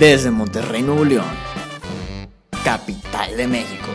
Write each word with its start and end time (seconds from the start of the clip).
Desde 0.00 0.30
Monterrey, 0.30 0.82
Nuevo 0.82 1.04
León, 1.04 1.26
capital 2.64 3.36
de 3.36 3.46
México, 3.46 3.88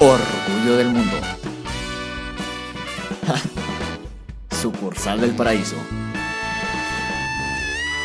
orgullo 0.00 0.76
del 0.76 0.88
mundo, 0.88 1.16
sucursal 4.60 5.20
del 5.20 5.30
paraíso. 5.36 5.76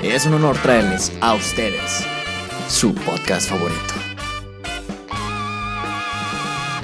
Es 0.03 0.27
un 0.27 0.35
honor 0.35 0.55
traerles 0.59 1.11
a 1.21 1.33
ustedes 1.33 2.05
su 2.69 2.93
podcast 2.93 3.49
favorito. 3.49 3.95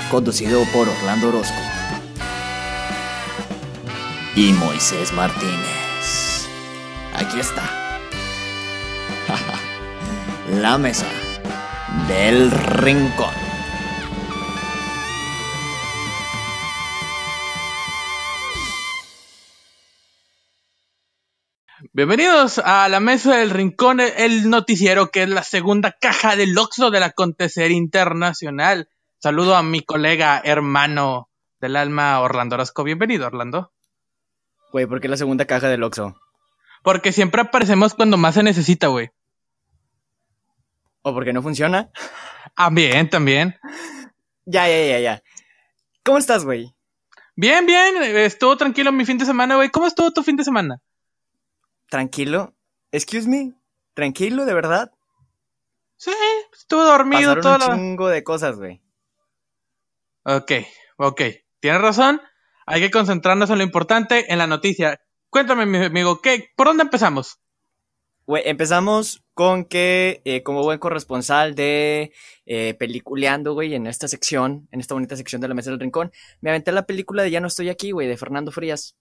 Conducido 0.09 0.63
por 0.73 0.89
Orlando 0.89 1.29
Orozco 1.29 1.61
y 4.35 4.51
Moisés 4.53 5.13
Martínez. 5.13 6.47
Aquí 7.13 7.39
está. 7.39 7.80
La 10.59 10.77
mesa 10.77 11.07
del 12.09 12.51
rincón. 12.51 13.33
Bienvenidos 21.93 22.59
a 22.59 22.89
la 22.89 22.99
mesa 22.99 23.37
del 23.37 23.49
rincón, 23.49 24.01
el 24.01 24.49
noticiero 24.49 25.09
que 25.09 25.23
es 25.23 25.29
la 25.29 25.43
segunda 25.43 25.93
caja 25.93 26.35
del 26.35 26.57
Oxo 26.57 26.91
del 26.91 27.03
acontecer 27.03 27.71
internacional. 27.71 28.89
Saludo 29.19 29.55
a 29.55 29.63
mi 29.63 29.81
colega, 29.81 30.41
hermano 30.43 31.29
del 31.61 31.77
alma, 31.77 32.19
Orlando 32.19 32.55
Orozco. 32.55 32.83
Bienvenido, 32.83 33.25
Orlando. 33.25 33.71
Güey, 34.73 34.85
¿por 34.85 34.99
qué 34.99 35.07
la 35.07 35.17
segunda 35.17 35.45
caja 35.45 35.69
del 35.69 35.83
Oxxo? 35.83 36.17
Porque 36.83 37.13
siempre 37.13 37.41
aparecemos 37.41 37.93
cuando 37.93 38.17
más 38.17 38.35
se 38.35 38.43
necesita, 38.43 38.87
güey. 38.87 39.11
¿O 41.01 41.13
porque 41.13 41.33
no 41.33 41.41
funciona? 41.41 41.91
También, 42.55 43.09
también. 43.09 43.59
Ya, 44.45 44.67
ya, 44.67 44.85
ya, 44.85 44.99
ya. 44.99 45.23
¿Cómo 46.03 46.17
estás, 46.17 46.45
güey? 46.45 46.75
Bien, 47.35 47.65
bien. 47.65 47.95
Estuvo 48.01 48.57
tranquilo 48.57 48.91
mi 48.91 49.05
fin 49.05 49.17
de 49.17 49.25
semana, 49.25 49.55
güey. 49.55 49.69
¿Cómo 49.69 49.87
estuvo 49.87 50.11
tu 50.11 50.23
fin 50.23 50.35
de 50.35 50.43
semana? 50.43 50.81
¿Tranquilo? 51.89 52.53
Excuse 52.91 53.27
me. 53.27 53.53
¿Tranquilo, 53.93 54.45
de 54.45 54.53
verdad? 54.53 54.91
Sí, 55.97 56.11
estuve 56.53 56.83
dormido 56.83 57.35
Pasaron 57.35 57.41
todo 57.41 57.69
un 57.71 57.77
chingo 57.77 58.07
de 58.09 58.23
cosas, 58.23 58.57
güey. 58.57 58.81
Ok, 60.23 60.51
ok. 60.97 61.21
Tienes 61.59 61.81
razón. 61.81 62.21
Hay 62.65 62.81
que 62.81 62.91
concentrarnos 62.91 63.49
en 63.49 63.57
lo 63.57 63.63
importante, 63.63 64.31
en 64.31 64.37
la 64.37 64.47
noticia. 64.47 65.01
Cuéntame, 65.29 65.65
mi 65.65 65.85
amigo, 65.85 66.21
¿qué, 66.21 66.51
¿por 66.55 66.67
dónde 66.67 66.83
empezamos? 66.83 67.39
Güey, 68.25 68.43
empezamos 68.45 69.23
con 69.41 69.65
que, 69.65 70.21
eh, 70.23 70.43
como 70.43 70.61
buen 70.61 70.77
corresponsal 70.77 71.55
de 71.55 72.13
eh, 72.45 72.75
Peliculeando, 72.75 73.55
güey, 73.55 73.73
en 73.73 73.87
esta 73.87 74.07
sección, 74.07 74.67
en 74.71 74.79
esta 74.81 74.93
bonita 74.93 75.15
sección 75.15 75.41
de 75.41 75.47
la 75.47 75.55
Mesa 75.55 75.71
del 75.71 75.79
Rincón, 75.79 76.11
me 76.41 76.51
aventé 76.51 76.71
la 76.71 76.85
película 76.85 77.23
de 77.23 77.31
Ya 77.31 77.39
no 77.39 77.47
estoy 77.47 77.69
aquí, 77.69 77.89
güey, 77.89 78.07
de 78.07 78.17
Fernando 78.17 78.51
Frías. 78.51 78.95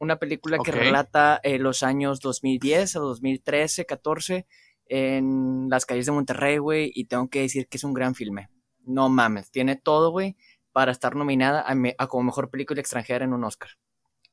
Una 0.00 0.18
película 0.18 0.56
que 0.64 0.72
relata 0.86 1.40
eh, 1.44 1.60
los 1.60 1.84
años 1.84 2.18
2010 2.18 2.96
a 2.96 2.98
2013, 2.98 3.86
14 3.86 4.46
en 4.86 5.68
las 5.70 5.86
calles 5.86 6.06
de 6.06 6.12
Monterrey, 6.12 6.58
güey, 6.58 6.90
y 6.92 7.04
tengo 7.04 7.28
que 7.28 7.42
decir 7.42 7.68
que 7.68 7.76
es 7.76 7.84
un 7.84 7.94
gran 7.94 8.16
filme. 8.16 8.48
No 8.84 9.08
mames, 9.08 9.52
tiene 9.52 9.76
todo, 9.76 10.10
güey, 10.10 10.36
para 10.72 10.90
estar 10.90 11.14
nominada 11.14 11.62
a, 11.62 11.72
me- 11.76 11.94
a 11.98 12.08
como 12.08 12.24
mejor 12.24 12.50
película 12.50 12.80
extranjera 12.80 13.24
en 13.24 13.32
un 13.32 13.44
Oscar. 13.44 13.68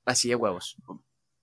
Así 0.05 0.27
de 0.27 0.35
huevos. 0.37 0.75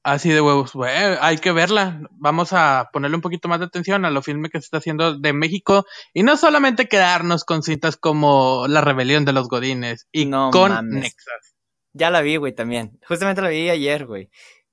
Así 0.03 0.31
de 0.31 0.41
huevos, 0.41 0.73
güey. 0.73 0.91
Hay 1.21 1.39
que 1.39 1.53
verla. 1.53 2.01
Vamos 2.13 2.53
a 2.53 2.89
ponerle 2.93 3.17
un 3.17 3.23
poquito 3.23 3.49
más 3.49 3.59
de 3.59 3.67
atención 3.67 4.05
a 4.05 4.11
lo 4.11 4.23
filme 4.23 4.49
que 4.49 4.59
se 4.59 4.65
está 4.65 4.79
haciendo 4.79 5.19
de 5.19 5.33
México 5.33 5.85
y 6.15 6.23
no 6.23 6.37
solamente 6.37 6.89
quedarnos 6.89 7.45
con 7.45 7.63
cintas 7.63 7.97
como 7.97 8.67
La 8.69 8.81
Rebelión 8.81 9.25
de 9.25 9.33
los 9.33 9.49
Godines 9.49 10.07
y 10.13 10.27
No 10.27 10.51
con 10.51 10.73
mames. 10.73 11.03
Nexas. 11.03 11.55
Ya 11.93 12.11
la 12.11 12.21
vi, 12.21 12.37
güey, 12.37 12.55
también. 12.55 12.99
Justamente 13.07 13.43
la 13.43 13.49
vi 13.49 13.71
ayer, 13.71 14.07
güey. 14.07 14.31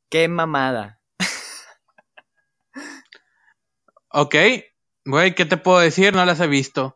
Qué 0.10 0.28
mamada. 0.28 1.00
Ok, 4.18 4.34
güey, 5.04 5.36
¿qué 5.36 5.46
te 5.46 5.58
puedo 5.58 5.80
decir? 5.80 6.16
No 6.16 6.26
las 6.26 6.40
he 6.40 6.48
visto. 6.48 6.96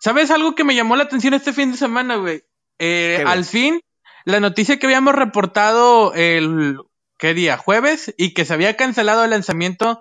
¿Sabes 0.00 0.32
algo 0.32 0.56
que 0.56 0.64
me 0.64 0.74
llamó 0.74 0.96
la 0.96 1.04
atención 1.04 1.32
este 1.32 1.52
fin 1.52 1.70
de 1.70 1.78
semana, 1.78 2.16
güey? 2.16 2.42
Eh, 2.80 3.22
al 3.24 3.44
fin, 3.44 3.80
la 4.24 4.40
noticia 4.40 4.76
que 4.76 4.86
habíamos 4.86 5.14
reportado 5.14 6.12
el, 6.14 6.76
¿qué 7.18 7.34
día? 7.34 7.56
Jueves, 7.56 8.14
y 8.16 8.34
que 8.34 8.44
se 8.44 8.54
había 8.54 8.76
cancelado 8.76 9.24
el 9.24 9.30
lanzamiento, 9.30 10.00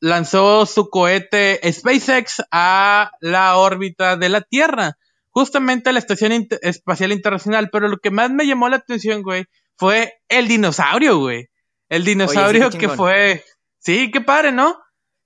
lanzó 0.00 0.66
su 0.66 0.88
cohete 0.90 1.60
SpaceX 1.72 2.42
a 2.50 3.12
la 3.20 3.56
órbita 3.56 4.16
de 4.16 4.28
la 4.28 4.40
Tierra, 4.40 4.96
justamente 5.30 5.90
a 5.90 5.92
la 5.92 5.98
Estación 5.98 6.32
Inter- 6.32 6.58
Espacial 6.62 7.12
Internacional, 7.12 7.70
pero 7.70 7.88
lo 7.88 7.98
que 7.98 8.10
más 8.10 8.30
me 8.30 8.46
llamó 8.46 8.68
la 8.68 8.76
atención, 8.76 9.22
güey, 9.22 9.46
fue 9.76 10.14
el 10.28 10.48
dinosaurio, 10.48 11.18
güey. 11.18 11.48
El 11.88 12.04
dinosaurio 12.04 12.70
que 12.70 12.88
fue... 12.88 13.44
Sí, 13.78 14.10
qué 14.10 14.20
padre, 14.20 14.52
¿no? 14.52 14.78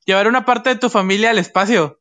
Llevar 0.06 0.28
una 0.28 0.44
parte 0.44 0.70
de 0.70 0.76
tu 0.76 0.88
familia 0.88 1.30
al 1.30 1.38
espacio. 1.38 2.00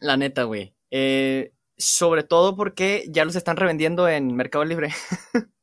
La 0.00 0.16
neta, 0.16 0.42
güey. 0.42 0.74
Eh, 0.90 1.52
sobre 1.78 2.22
todo 2.22 2.56
porque 2.56 3.04
ya 3.08 3.24
los 3.24 3.36
están 3.36 3.56
revendiendo 3.56 4.08
en 4.08 4.34
Mercado 4.34 4.64
Libre. 4.64 4.92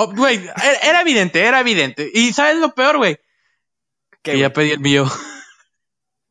Oh, 0.00 0.14
güey, 0.14 0.36
era, 0.36 0.78
era 0.80 1.00
evidente, 1.00 1.44
era 1.44 1.58
evidente. 1.58 2.08
Y 2.14 2.32
¿sabes 2.32 2.58
lo 2.58 2.72
peor, 2.72 2.98
güey? 2.98 3.18
Que 4.22 4.38
ya 4.38 4.52
pedí 4.52 4.70
el 4.70 4.78
mío. 4.78 5.06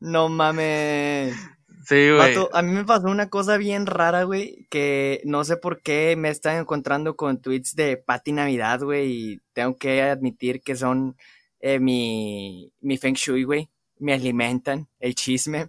No 0.00 0.30
mames. 0.30 1.36
Sí, 1.84 2.10
güey. 2.10 2.34
A 2.54 2.62
mí 2.62 2.72
me 2.72 2.86
pasó 2.86 3.08
una 3.08 3.28
cosa 3.28 3.58
bien 3.58 3.84
rara, 3.84 4.22
güey, 4.22 4.66
que 4.70 5.20
no 5.24 5.44
sé 5.44 5.58
por 5.58 5.82
qué 5.82 6.14
me 6.16 6.30
están 6.30 6.56
encontrando 6.56 7.14
con 7.14 7.42
tweets 7.42 7.74
de 7.74 7.98
Pati 7.98 8.32
Navidad, 8.32 8.80
güey, 8.80 9.12
y 9.12 9.40
tengo 9.52 9.76
que 9.76 10.00
admitir 10.00 10.62
que 10.62 10.74
son 10.74 11.16
eh, 11.60 11.78
mi, 11.78 12.72
mi 12.80 12.96
feng 12.96 13.16
shui, 13.16 13.44
güey. 13.44 13.68
Me 13.98 14.14
alimentan 14.14 14.88
el 14.98 15.14
chisme. 15.14 15.68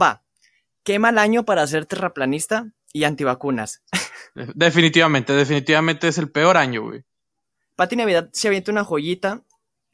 Va, 0.00 0.22
qué 0.84 1.00
mal 1.00 1.18
año 1.18 1.44
para 1.44 1.66
ser 1.66 1.86
terraplanista 1.86 2.73
y 2.94 3.04
antivacunas. 3.04 3.82
Definitivamente, 4.54 5.32
definitivamente 5.34 6.08
es 6.08 6.16
el 6.18 6.30
peor 6.30 6.56
año, 6.56 6.82
güey. 6.82 7.04
Pati 7.76 7.96
Navidad 7.96 8.30
se 8.32 8.48
avienta 8.48 8.72
una 8.72 8.84
joyita, 8.84 9.44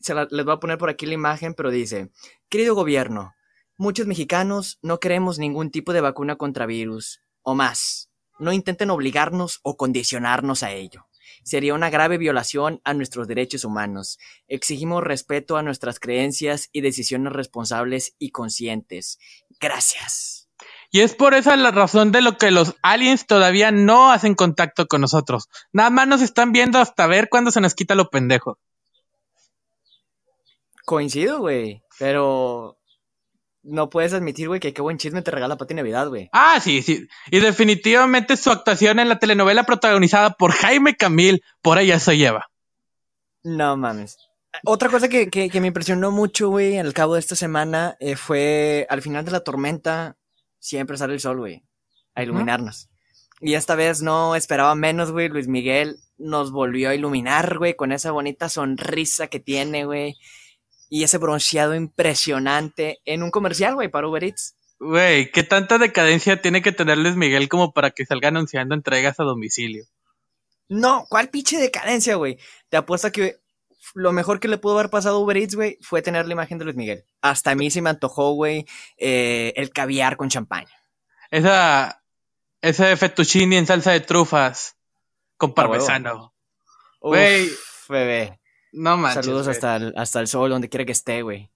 se 0.01 0.15
la- 0.15 0.29
les 0.31 0.45
voy 0.45 0.55
a 0.55 0.61
poner 0.61 0.79
por 0.79 0.91
aquí 0.91 1.07
la 1.07 1.15
imagen, 1.15 1.55
pero 1.55 1.71
dice, 1.71 2.11
querido 2.49 2.75
gobierno, 2.75 3.35
muchos 3.77 4.07
mexicanos 4.07 4.79
no 4.83 5.01
queremos 5.01 5.39
ningún 5.39 5.71
tipo 5.71 5.93
de 5.93 6.01
vacuna 6.03 6.37
contra 6.37 6.67
virus, 6.67 7.21
o 7.43 7.55
más, 7.55 8.11
no 8.39 8.53
intenten 8.53 8.91
obligarnos 8.91 9.61
o 9.63 9.77
condicionarnos 9.77 10.63
a 10.63 10.73
ello. 10.73 11.07
Sería 11.43 11.73
una 11.75 11.89
grave 11.89 12.19
violación 12.19 12.81
a 12.85 12.93
nuestros 12.93 13.27
derechos 13.29 13.65
humanos. 13.65 14.19
Exigimos 14.47 15.03
respeto 15.03 15.57
a 15.57 15.63
nuestras 15.63 15.99
creencias 16.01 16.69
y 16.73 16.83
decisiones 16.83 17.33
responsables 17.33 18.15
y 18.19 18.31
conscientes. 18.31 19.19
Gracias. 19.59 20.50
Y 20.91 21.01
es 21.01 21.15
por 21.15 21.35
esa 21.35 21.57
la 21.57 21.71
razón 21.71 22.11
de 22.11 22.21
lo 22.21 22.37
que 22.37 22.51
los 22.51 22.75
aliens 22.83 23.27
todavía 23.27 23.71
no 23.71 24.11
hacen 24.11 24.35
contacto 24.35 24.87
con 24.87 25.01
nosotros. 25.01 25.49
Nada 25.73 25.91
más 25.91 26.09
nos 26.09 26.21
están 26.21 26.53
viendo 26.53 26.79
hasta 26.79 27.07
ver 27.07 27.29
cuándo 27.29 27.53
se 27.53 27.61
nos 27.61 27.75
quita 27.75 27.95
lo 27.95 28.11
pendejo. 28.11 28.59
Coincido, 30.85 31.39
güey, 31.39 31.83
pero 31.99 32.77
no 33.63 33.89
puedes 33.89 34.13
admitir, 34.15 34.49
güey, 34.49 34.59
que 34.59 34.73
qué 34.73 34.83
buen 34.83 34.99
chisme 34.99 35.23
te 35.23 35.31
regala 35.31 35.57
Pati 35.57 35.75
Navidad, 35.75 36.09
güey. 36.09 36.29
Ah, 36.33 36.59
sí, 36.61 36.83
sí. 36.83 37.07
Y 37.31 37.39
definitivamente 37.39 38.37
su 38.37 38.51
actuación 38.51 38.99
en 38.99 39.09
la 39.09 39.21
telenovela 39.21 39.65
protagonizada 39.65 40.31
por 40.31 40.51
Jaime 40.51 40.97
Camil, 40.97 41.45
por 41.63 41.79
ella 41.79 42.01
se 42.01 42.17
lleva. 42.17 42.51
No 43.45 43.77
mames. 43.77 44.17
Otra 44.65 44.89
cosa 44.89 45.09
que, 45.09 45.31
que, 45.31 45.49
que 45.49 45.61
me 45.61 45.69
impresionó 45.69 46.11
mucho, 46.11 46.49
güey, 46.49 46.79
al 46.79 46.93
cabo 46.93 47.15
de 47.15 47.21
esta 47.21 47.37
semana 47.37 47.97
eh, 48.01 48.17
fue 48.17 48.87
al 48.91 49.01
final 49.01 49.25
de 49.25 49.31
la 49.31 49.41
tormenta 49.41 50.17
siempre 50.61 50.97
sale 50.97 51.15
el 51.15 51.21
sol, 51.21 51.39
güey, 51.39 51.65
a 52.15 52.23
iluminarnos. 52.23 52.89
Y 53.41 53.55
esta 53.55 53.75
vez 53.75 54.03
no 54.03 54.37
esperaba 54.37 54.75
menos, 54.75 55.11
güey. 55.11 55.29
Luis 55.29 55.49
Miguel 55.49 55.97
nos 56.19 56.53
volvió 56.53 56.91
a 56.91 56.95
iluminar, 56.95 57.59
güey, 57.59 57.75
con 57.75 57.91
esa 57.91 58.13
bonita 58.13 58.49
sonrisa 58.49 59.27
que 59.29 59.41
tiene, 59.41 59.87
güey. 59.87 60.17
Y 60.91 61.05
ese 61.05 61.19
bronceado 61.19 61.75
impresionante 61.75 63.01
en 63.05 63.23
un 63.23 63.31
comercial, 63.31 63.75
güey, 63.75 63.89
para 63.89 64.09
Uber 64.09 64.23
Eats. 64.23 64.57
Güey, 64.79 65.31
¿qué 65.31 65.43
tanta 65.43 65.79
decadencia 65.79 66.41
tiene 66.41 66.63
que 66.63 66.73
tener 66.73 66.99
Luis 66.99 67.17
Miguel 67.17 67.49
como 67.49 67.73
para 67.73 67.91
que 67.91 68.07
salga 68.07 68.29
anunciando 68.29 68.75
entregas 68.75 69.19
a 69.21 69.25
domicilio? 69.25 69.85
No, 70.69 71.07
¿cuál 71.09 71.31
pinche 71.31 71.59
decadencia, 71.59 72.15
güey? 72.15 72.39
Te 72.69 72.77
apuesto 72.77 73.11
que 73.11 73.41
lo 73.95 74.13
mejor 74.13 74.41
que 74.41 74.49
le 74.49 74.59
pudo 74.59 74.79
haber 74.79 74.91
pasado 74.91 75.17
a 75.17 75.19
Uber 75.21 75.37
Eats, 75.37 75.55
güey, 75.55 75.79
fue 75.81 76.03
tener 76.03 76.27
la 76.27 76.33
imagen 76.33 76.59
de 76.59 76.65
Luis 76.65 76.77
Miguel. 76.77 77.05
Hasta 77.23 77.51
a 77.51 77.55
mí 77.55 77.71
se 77.71 77.83
me 77.83 77.91
antojó, 77.91 78.33
güey, 78.33 78.67
eh, 78.97 79.53
el 79.57 79.71
caviar 79.71 80.17
con 80.17 80.29
champaña. 80.29 80.71
Esa, 81.31 82.03
ese 82.61 82.97
fettuccine 82.97 83.59
en 83.59 83.67
salsa 83.67 83.93
de 83.93 84.01
trufas 84.01 84.77
con 85.37 85.55
parmesano. 85.55 86.35
Güey. 87.01 87.51
bebé. 87.89 88.39
No 88.73 88.97
manches. 88.97 89.25
Saludos 89.25 89.49
hasta 89.49 89.77
el, 89.77 89.95
hasta 89.97 90.21
el 90.21 90.29
sol, 90.29 90.51
donde 90.51 90.69
quiera 90.69 90.85
que 90.85 90.93
esté, 90.93 91.23
güey. 91.23 91.51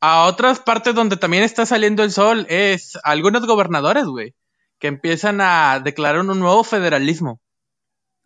a 0.00 0.24
otras 0.24 0.60
partes 0.60 0.94
donde 0.94 1.16
también 1.16 1.42
está 1.42 1.64
saliendo 1.66 2.02
el 2.02 2.12
sol 2.12 2.46
es 2.48 2.98
algunos 3.02 3.46
gobernadores, 3.46 4.04
güey, 4.04 4.34
que 4.78 4.88
empiezan 4.88 5.40
a 5.40 5.80
declarar 5.80 6.20
un 6.20 6.38
nuevo 6.38 6.64
federalismo. 6.64 7.40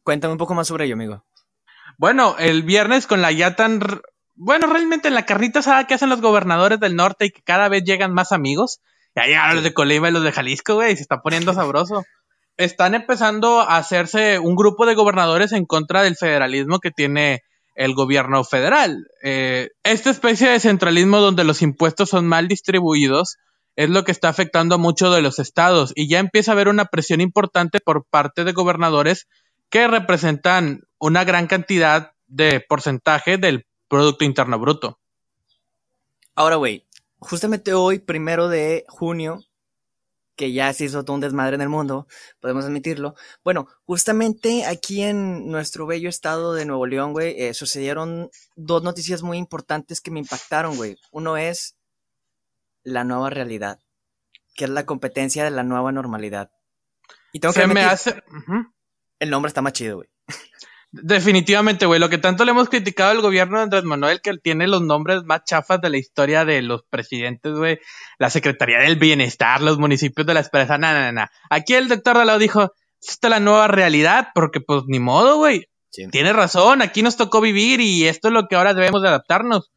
Cuéntame 0.02 0.32
un 0.32 0.38
poco 0.38 0.54
más 0.54 0.68
sobre 0.68 0.84
ello, 0.86 0.94
amigo. 0.94 1.24
Bueno, 1.98 2.36
el 2.38 2.62
viernes 2.62 3.06
con 3.06 3.22
la 3.22 3.32
ya 3.32 3.56
tan... 3.56 3.80
Bueno, 4.34 4.66
realmente 4.66 5.10
la 5.10 5.24
carnita 5.24 5.60
asada 5.60 5.86
que 5.86 5.94
hacen 5.94 6.10
los 6.10 6.20
gobernadores 6.20 6.78
del 6.78 6.94
norte 6.94 7.26
y 7.26 7.30
que 7.30 7.42
cada 7.42 7.68
vez 7.68 7.84
llegan 7.84 8.12
más 8.12 8.32
amigos. 8.32 8.80
Ya 9.14 9.24
llegaron 9.24 9.56
los 9.56 9.64
de 9.64 9.72
Colima 9.72 10.10
y 10.10 10.12
los 10.12 10.22
de 10.22 10.32
Jalisco, 10.32 10.74
güey, 10.74 10.94
se 10.94 11.02
está 11.02 11.22
poniendo 11.22 11.54
sabroso. 11.54 12.04
Están 12.58 12.94
empezando 12.94 13.60
a 13.60 13.78
hacerse 13.78 14.38
un 14.38 14.56
grupo 14.56 14.84
de 14.84 14.94
gobernadores 14.94 15.52
en 15.52 15.64
contra 15.64 16.02
del 16.02 16.16
federalismo 16.16 16.80
que 16.80 16.90
tiene 16.90 17.40
el 17.74 17.94
gobierno 17.94 18.44
federal. 18.44 19.06
Eh, 19.22 19.70
esta 19.84 20.10
especie 20.10 20.48
de 20.48 20.60
centralismo 20.60 21.18
donde 21.18 21.44
los 21.44 21.62
impuestos 21.62 22.10
son 22.10 22.26
mal 22.26 22.48
distribuidos 22.48 23.36
es 23.76 23.90
lo 23.90 24.04
que 24.04 24.12
está 24.12 24.30
afectando 24.30 24.74
a 24.74 24.78
muchos 24.78 25.14
de 25.14 25.22
los 25.22 25.38
estados 25.38 25.92
y 25.94 26.08
ya 26.08 26.18
empieza 26.18 26.50
a 26.50 26.54
haber 26.54 26.68
una 26.68 26.86
presión 26.86 27.20
importante 27.20 27.78
por 27.80 28.06
parte 28.08 28.44
de 28.44 28.52
gobernadores 28.52 29.28
que 29.68 29.88
representan 29.88 30.82
una 30.98 31.24
gran 31.24 31.46
cantidad 31.46 32.12
de 32.26 32.60
porcentaje 32.60 33.38
del 33.38 33.66
Producto 33.88 34.24
Interno 34.24 34.58
Bruto. 34.58 34.98
Ahora, 36.34 36.56
güey, 36.56 36.86
justamente 37.18 37.72
hoy, 37.72 37.98
primero 37.98 38.48
de 38.48 38.84
junio, 38.88 39.40
que 40.36 40.52
ya 40.52 40.72
se 40.72 40.84
hizo 40.84 41.04
todo 41.04 41.14
un 41.14 41.20
desmadre 41.20 41.54
en 41.54 41.62
el 41.62 41.68
mundo, 41.68 42.06
podemos 42.40 42.64
admitirlo. 42.66 43.14
Bueno, 43.42 43.68
justamente 43.86 44.66
aquí 44.66 45.02
en 45.02 45.48
nuestro 45.50 45.86
bello 45.86 46.08
estado 46.08 46.52
de 46.52 46.66
Nuevo 46.66 46.86
León, 46.86 47.12
güey, 47.12 47.40
eh, 47.40 47.54
sucedieron 47.54 48.30
dos 48.54 48.82
noticias 48.82 49.22
muy 49.22 49.38
importantes 49.38 50.00
que 50.00 50.10
me 50.10 50.20
impactaron, 50.20 50.76
güey. 50.76 50.98
Uno 51.10 51.38
es 51.38 51.76
la 52.82 53.02
nueva 53.02 53.30
realidad, 53.30 53.80
que 54.54 54.64
es 54.64 54.70
la 54.70 54.84
competencia 54.84 55.42
de 55.42 55.50
la 55.50 55.62
nueva 55.62 55.90
normalidad. 55.90 56.50
Y 57.32 57.40
tengo 57.40 57.54
que 57.54 57.66
me 57.66 57.82
hace... 57.82 58.22
El 59.18 59.30
nombre 59.30 59.48
está 59.48 59.62
más 59.62 59.72
chido, 59.72 59.96
güey. 59.96 60.08
Definitivamente, 60.92 61.86
güey. 61.86 62.00
Lo 62.00 62.08
que 62.08 62.18
tanto 62.18 62.44
le 62.44 62.52
hemos 62.52 62.68
criticado 62.68 63.10
al 63.10 63.20
gobierno 63.20 63.58
de 63.58 63.64
Andrés 63.64 63.84
Manuel, 63.84 64.20
que 64.22 64.36
tiene 64.38 64.66
los 64.66 64.82
nombres 64.82 65.24
más 65.24 65.44
chafas 65.44 65.80
de 65.80 65.90
la 65.90 65.98
historia 65.98 66.44
de 66.44 66.62
los 66.62 66.84
presidentes, 66.88 67.52
güey. 67.52 67.78
La 68.18 68.30
Secretaría 68.30 68.78
del 68.78 68.96
Bienestar, 68.96 69.60
los 69.60 69.78
municipios 69.78 70.26
de 70.26 70.34
la 70.34 70.40
Esperanza, 70.40 70.78
nada, 70.78 71.12
nada, 71.12 71.30
Aquí 71.50 71.74
el 71.74 71.88
doctor 71.88 72.16
Dalao 72.16 72.38
dijo, 72.38 72.72
esta 73.02 73.28
es 73.28 73.30
la 73.30 73.40
nueva 73.40 73.68
realidad, 73.68 74.28
porque 74.34 74.60
pues 74.60 74.84
ni 74.86 74.98
modo, 74.98 75.36
güey. 75.36 75.66
Tiene 76.10 76.32
razón, 76.34 76.82
aquí 76.82 77.02
nos 77.02 77.16
tocó 77.16 77.40
vivir 77.40 77.80
y 77.80 78.06
esto 78.06 78.28
es 78.28 78.34
lo 78.34 78.48
que 78.48 78.56
ahora 78.56 78.74
debemos 78.74 79.00
de 79.00 79.08
adaptarnos. 79.08 79.70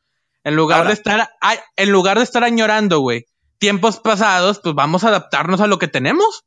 En 0.43 0.55
lugar 0.55 0.85
de 0.87 0.93
estar, 0.93 1.29
en 1.75 1.91
lugar 1.91 2.17
de 2.17 2.23
estar 2.23 2.43
añorando, 2.43 2.99
güey, 2.99 3.25
tiempos 3.57 3.99
pasados, 3.99 4.59
pues 4.61 4.75
vamos 4.75 5.03
a 5.03 5.09
adaptarnos 5.09 5.61
a 5.61 5.67
lo 5.67 5.79
que 5.79 5.87
tenemos. 5.87 6.43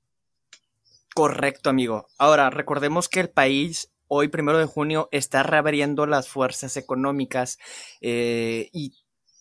Correcto, 1.15 1.69
amigo. 1.69 2.07
Ahora, 2.19 2.49
recordemos 2.49 3.09
que 3.09 3.21
el 3.21 3.29
país 3.29 3.93
hoy, 4.09 4.29
primero 4.29 4.59
de 4.59 4.65
junio, 4.65 5.09
está 5.13 5.43
reabriendo 5.43 6.07
las 6.07 6.29
fuerzas 6.29 6.77
económicas 6.77 7.59
eh, 8.01 8.71
y 8.73 8.95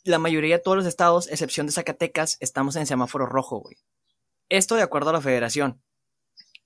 la 0.03 0.19
mayoría 0.19 0.57
de 0.57 0.63
todos 0.63 0.77
los 0.77 0.85
estados, 0.85 1.29
excepción 1.29 1.67
de 1.67 1.73
Zacatecas, 1.73 2.37
estamos 2.41 2.75
en 2.75 2.87
semáforo 2.87 3.25
rojo, 3.25 3.59
güey. 3.59 3.77
Esto 4.49 4.75
de 4.75 4.81
acuerdo 4.81 5.11
a 5.11 5.13
la 5.13 5.21
federación. 5.21 5.81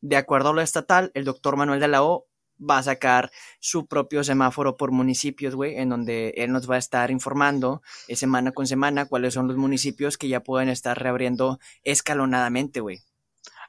De 0.01 0.17
acuerdo 0.17 0.49
a 0.49 0.53
lo 0.53 0.61
estatal, 0.61 1.11
el 1.13 1.25
doctor 1.25 1.55
Manuel 1.55 1.79
de 1.79 1.87
la 1.87 2.03
O 2.03 2.27
va 2.59 2.79
a 2.79 2.83
sacar 2.83 3.31
su 3.59 3.85
propio 3.85 4.23
semáforo 4.23 4.77
por 4.77 4.91
municipios, 4.91 5.53
güey, 5.55 5.75
en 5.77 5.89
donde 5.89 6.33
él 6.37 6.51
nos 6.51 6.69
va 6.69 6.75
a 6.75 6.79
estar 6.79 7.11
informando 7.11 7.81
eh, 8.07 8.15
semana 8.15 8.53
con 8.53 8.65
semana 8.65 9.05
cuáles 9.05 9.33
son 9.33 9.47
los 9.47 9.57
municipios 9.57 10.17
que 10.17 10.29
ya 10.29 10.41
pueden 10.41 10.69
estar 10.69 10.97
reabriendo 10.97 11.59
escalonadamente, 11.83 12.79
güey. 12.79 13.01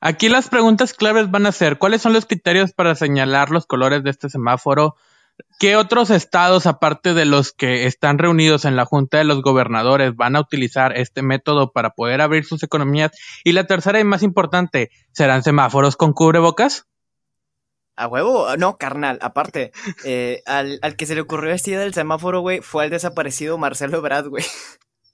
Aquí 0.07 0.29
las 0.29 0.49
preguntas 0.49 0.93
claves 0.93 1.33
van 1.33 1.47
a 1.47 1.51
ser, 1.51 1.79
¿cuáles 1.79 2.01
son 2.01 2.13
los 2.13 2.27
criterios 2.27 2.73
para 2.73 2.95
señalar 2.95 3.51
los 3.51 3.67
colores 3.67 4.05
de 4.05 4.11
este 4.11 4.31
semáforo? 4.31 4.95
¿Qué 5.59 5.75
otros 5.75 6.11
estados, 6.11 6.67
aparte 6.67 7.13
de 7.13 7.25
los 7.25 7.51
que 7.51 7.87
están 7.87 8.17
reunidos 8.17 8.65
en 8.67 8.77
la 8.77 8.85
Junta 8.85 9.19
de 9.19 9.25
los 9.25 9.43
Gobernadores, 9.43 10.15
van 10.15 10.37
a 10.37 10.41
utilizar 10.41 10.97
este 10.97 11.23
método 11.23 11.73
para 11.73 11.91
poder 11.91 12.21
abrir 12.21 12.45
sus 12.45 12.63
economías? 12.63 13.11
Y 13.43 13.51
la 13.51 13.67
tercera 13.67 13.99
y 13.99 14.05
más 14.05 14.23
importante, 14.23 14.93
¿serán 15.11 15.43
semáforos 15.43 15.97
con 15.97 16.13
cubrebocas? 16.13 16.87
A 17.97 18.07
huevo, 18.07 18.57
no, 18.57 18.77
carnal, 18.79 19.19
aparte, 19.23 19.73
eh, 20.05 20.41
al, 20.47 20.79
al, 20.83 20.95
que 20.95 21.07
se 21.07 21.17
le 21.17 21.23
ocurrió 21.23 21.51
vestir 21.51 21.79
del 21.79 21.95
semáforo, 21.95 22.43
güey, 22.43 22.61
fue 22.61 22.85
el 22.85 22.91
desaparecido 22.91 23.59
Marcelo 23.59 24.01
Brad, 24.03 24.27
güey. 24.29 24.45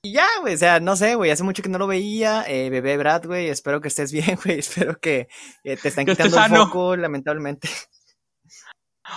Y 0.04 0.14
ya, 0.14 0.26
güey, 0.40 0.54
o 0.54 0.58
sea, 0.58 0.80
no 0.80 0.96
sé, 0.96 1.14
güey, 1.14 1.30
hace 1.30 1.44
mucho 1.44 1.62
que 1.62 1.68
no 1.68 1.78
lo 1.78 1.86
veía. 1.86 2.44
Eh, 2.48 2.70
bebé 2.70 2.96
Brad, 2.96 3.24
güey, 3.24 3.48
espero 3.48 3.80
que 3.80 3.86
estés 3.86 4.10
bien, 4.12 4.36
güey, 4.42 4.58
espero 4.58 4.98
que 4.98 5.28
eh, 5.62 5.76
te 5.76 5.88
estén 5.88 6.06
quitando 6.06 6.42
el 6.42 6.50
foco, 6.50 6.96
lamentablemente. 6.96 7.68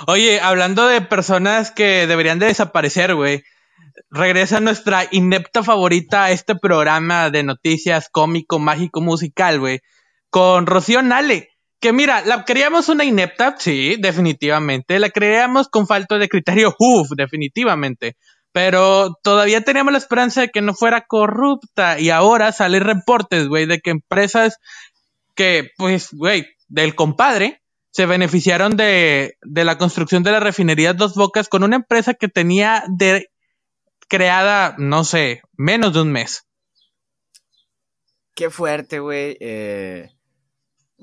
Oye, 0.06 0.40
hablando 0.40 0.88
de 0.88 1.02
personas 1.02 1.72
que 1.72 2.06
deberían 2.06 2.38
de 2.38 2.48
desaparecer, 2.48 3.16
güey, 3.16 3.44
regresa 4.12 4.60
nuestra 4.60 5.08
inepta 5.10 5.64
favorita 5.64 6.26
a 6.26 6.32
este 6.32 6.54
programa 6.56 7.32
de 7.32 7.42
noticias 7.42 8.08
cómico, 8.12 8.60
mágico, 8.60 9.02
musical, 9.02 9.60
güey, 9.60 9.80
con 10.30 10.68
Rocío 10.68 11.02
Nale. 11.02 11.50
Que 11.80 11.94
mira, 11.94 12.22
la 12.26 12.46
creíamos 12.46 12.90
una 12.90 13.04
inepta, 13.04 13.56
sí, 13.58 13.96
definitivamente. 14.00 15.00
La 15.00 15.10
creíamos 15.10 15.68
con 15.68 15.88
falta 15.88 16.20
de 16.20 16.30
criterio, 16.30 16.76
uff, 16.78 17.10
definitivamente 17.18 18.18
pero 18.56 19.20
todavía 19.22 19.66
teníamos 19.66 19.92
la 19.92 19.98
esperanza 19.98 20.40
de 20.40 20.50
que 20.50 20.62
no 20.62 20.74
fuera 20.74 21.08
corrupta 21.08 22.00
y 22.00 22.10
ahora 22.10 22.54
salen 22.54 22.86
reportes, 22.86 23.50
güey, 23.50 23.66
de 23.66 23.82
que 23.82 23.90
empresas 23.90 24.60
que, 25.36 25.72
pues, 25.76 26.14
güey, 26.14 26.48
del 26.70 26.96
compadre 26.96 27.62
se 27.92 28.06
beneficiaron 28.06 28.78
de, 28.78 29.38
de 29.42 29.66
la 29.66 29.78
construcción 29.78 30.24
de 30.24 30.32
la 30.32 30.40
refinería 30.40 30.94
Dos 30.94 31.16
Bocas 31.16 31.50
con 31.50 31.64
una 31.64 31.76
empresa 31.76 32.14
que 32.14 32.30
tenía 32.30 32.86
de 32.88 33.30
creada, 34.08 34.76
no 34.78 35.04
sé, 35.04 35.42
menos 35.58 35.92
de 35.92 36.04
un 36.04 36.14
mes. 36.14 36.48
Qué 38.36 38.50
fuerte, 38.50 39.00
güey. 39.00 39.36
Eh, 39.42 40.15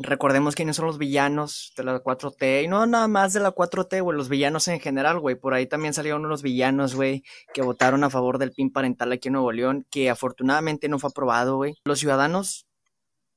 Recordemos 0.03 0.57
quiénes 0.57 0.77
son 0.77 0.87
los 0.87 0.99
villanos 0.99 1.73
de 1.77 1.85
la 1.85 2.03
4T. 2.03 2.65
Y 2.65 2.69
no 2.69 2.87
nada 2.87 3.07
más 3.07 3.33
de 3.33 3.41
la 3.41 3.55
4T, 3.55 4.03
güey. 4.03 4.17
Los 4.17 4.29
villanos 4.29 4.67
en 4.69 4.81
general, 4.81 5.21
güey. 5.21 5.37
Por 5.37 5.55
ahí 5.55 5.67
también 5.67 5.95
salieron 5.95 6.25
unos 6.25 6.43
villanos, 6.43 6.95
güey. 6.95 7.23
Que 7.55 7.63
votaron 7.63 8.03
a 8.03 8.11
favor 8.11 8.39
del 8.39 8.53
PIN 8.53 8.73
parental 8.73 9.13
aquí 9.13 9.29
en 9.29 9.35
Nuevo 9.35 9.53
León. 9.53 9.87
Que 9.91 10.11
afortunadamente 10.11 10.89
no 10.89 10.99
fue 10.99 11.11
aprobado, 11.11 11.57
güey. 11.57 11.75
Los 11.85 12.01
ciudadanos, 12.01 12.67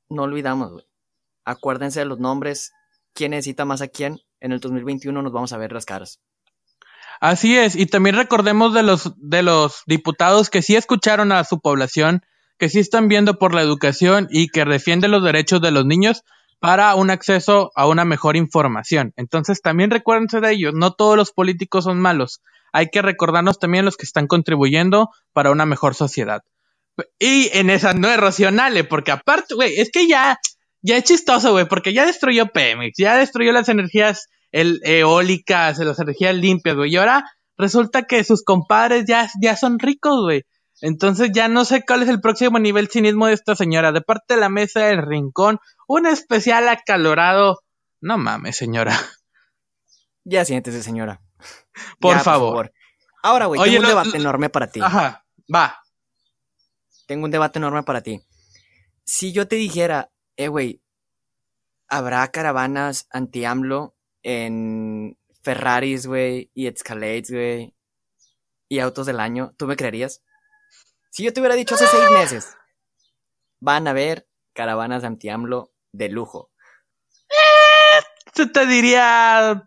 no 0.10 0.24
olvidamos, 0.24 0.72
güey. 0.72 0.86
Acuérdense 1.45 2.00
de 2.00 2.05
los 2.05 2.19
nombres. 2.19 2.72
¿Quién 3.13 3.31
necesita 3.31 3.63
más 3.65 3.81
a 3.81 3.88
quién? 3.88 4.19
En 4.39 4.51
el 4.51 4.60
2021 4.60 5.22
nos 5.22 5.31
vamos 5.31 5.53
a 5.53 5.57
ver 5.57 5.72
las 5.72 5.86
caras. 5.86 6.19
Así 7.22 7.57
es. 7.57 7.75
Y 7.75 7.86
también 7.86 8.15
recordemos 8.15 8.74
de 8.74 8.84
los, 8.84 9.13
de 9.17 9.43
los 9.43 9.84
diputados 9.86 10.50
que 10.50 10.63
sí 10.63 10.75
escucharon 10.75 11.31
a 11.31 11.43
su 11.43 11.60
población. 11.60 12.22
Que 12.57 12.69
sí 12.69 12.79
están 12.79 13.10
viendo 13.10 13.38
por 13.38 13.53
la 13.53 13.62
educación 13.62 14.27
y 14.31 14.48
que 14.48 14.63
defienden 14.63 15.12
los 15.12 15.24
derechos 15.24 15.62
de 15.62 15.72
los 15.72 15.86
niños 15.86 16.24
para 16.59 16.95
un 16.95 17.09
acceso 17.09 17.71
a 17.75 17.88
una 17.88 18.05
mejor 18.05 18.35
información. 18.35 19.13
Entonces 19.15 19.62
también 19.62 19.91
recuérdense 19.91 20.41
de 20.41 20.51
ellos, 20.53 20.74
no 20.74 20.93
todos 20.93 21.17
los 21.17 21.31
políticos 21.31 21.83
son 21.83 22.00
malos, 22.00 22.41
hay 22.74 22.89
que 22.89 23.01
recordarnos 23.01 23.59
también 23.59 23.85
los 23.85 23.97
que 23.97 24.05
están 24.05 24.27
contribuyendo 24.27 25.09
para 25.31 25.51
una 25.51 25.65
mejor 25.65 25.95
sociedad. 25.95 26.41
Y 27.19 27.50
en 27.53 27.69
esa 27.69 27.93
no 27.93 28.09
es 28.09 28.17
racional, 28.17 28.88
porque 28.88 29.12
aparte, 29.12 29.55
güey, 29.55 29.79
es 29.79 29.91
que 29.91 30.07
ya, 30.07 30.39
ya 30.81 30.97
es 30.97 31.03
chistoso, 31.03 31.51
güey, 31.51 31.67
porque 31.67 31.93
ya 31.93 32.05
destruyó 32.05 32.47
Pemex, 32.47 32.97
ya 32.97 33.17
destruyó 33.17 33.51
las 33.51 33.69
energías 33.69 34.27
eólicas, 34.51 35.77
las 35.79 36.00
energías 36.00 36.35
limpias, 36.35 36.75
güey, 36.75 36.91
y 36.91 36.97
ahora 36.97 37.29
resulta 37.57 38.03
que 38.03 38.24
sus 38.24 38.43
compadres 38.43 39.05
ya, 39.07 39.29
ya 39.41 39.55
son 39.55 39.79
ricos, 39.79 40.21
güey. 40.24 40.43
Entonces 40.82 41.32
ya 41.34 41.48
no 41.48 41.65
sé 41.65 41.84
cuál 41.86 42.03
es 42.03 42.10
el 42.10 42.22
próximo 42.22 42.60
nivel 42.60 42.89
cinismo 42.89 43.27
de 43.27 43.34
esta 43.34 43.55
señora. 43.55 43.91
De 43.91 44.01
parte 44.01 44.36
de 44.36 44.39
la 44.39 44.50
mesa 44.50 44.82
del 44.86 45.01
rincón, 45.01 45.60
un 45.88 46.05
especial 46.05 46.67
acalorado. 46.67 47.60
No 48.01 48.17
mames, 48.17 48.58
señora. 48.58 48.96
Ya 50.27 50.44
siéntese, 50.44 50.82
señora. 50.82 51.22
Por, 52.00 52.20
favor. 52.20 52.74
Ahora, 53.22 53.46
güey, 53.46 53.62
tengo 53.62 53.82
un 53.82 53.88
debate 53.88 54.17
enorme 54.17 54.50
para 54.50 54.72
ti. 54.72 54.82
Ajá, 54.82 55.24
va. 55.53 55.79
Tengo 57.05 57.25
un 57.25 57.32
debate 57.32 57.60
enorme 57.60 57.84
para 57.84 58.01
ti. 58.01 58.22
Si 59.03 59.32
yo 59.32 59.48
te 59.48 59.55
dijera, 59.55 60.12
eh, 60.36 60.48
güey, 60.48 60.82
¿habrá 61.88 62.27
caravanas 62.32 63.08
anti-AMLO 63.12 63.96
en 64.24 65.15
Ferraris, 65.44 66.08
güey, 66.08 66.50
y 66.55 66.65
Escalades, 66.65 67.29
güey, 67.29 67.75
y 68.67 68.79
autos 68.79 69.05
del 69.05 69.20
año? 69.20 69.53
¿Tú 69.58 69.67
me 69.67 69.75
creerías? 69.75 70.24
Si 71.15 71.24
yo 71.24 71.31
te 71.31 71.39
hubiera 71.39 71.55
dicho 71.55 71.75
hace 71.75 71.88
seis 71.88 72.12
meses, 72.12 72.57
van 73.62 73.88
a 73.88 73.91
haber 73.91 74.27
caravanas 74.53 75.05
anti-AMLO 75.05 75.72
de 75.93 76.10
lujo. 76.10 76.51
Eh, 77.29 78.45
te 78.48 78.65
diría. 78.65 79.65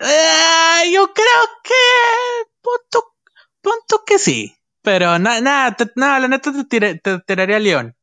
Eh, 0.00 0.90
yo 0.92 1.14
creo 1.14 1.44
que. 1.62 2.50
Punto, 2.60 3.14
punto 3.60 4.02
que 4.04 4.18
sí. 4.18 4.52
pero 4.82 5.20
nada, 5.20 5.76
nada, 5.94 6.18
la 6.18 6.26
neta 6.26 6.50
te, 6.68 6.96
te 6.96 7.18
tiraría 7.20 7.58
a 7.58 7.60
León. 7.60 7.96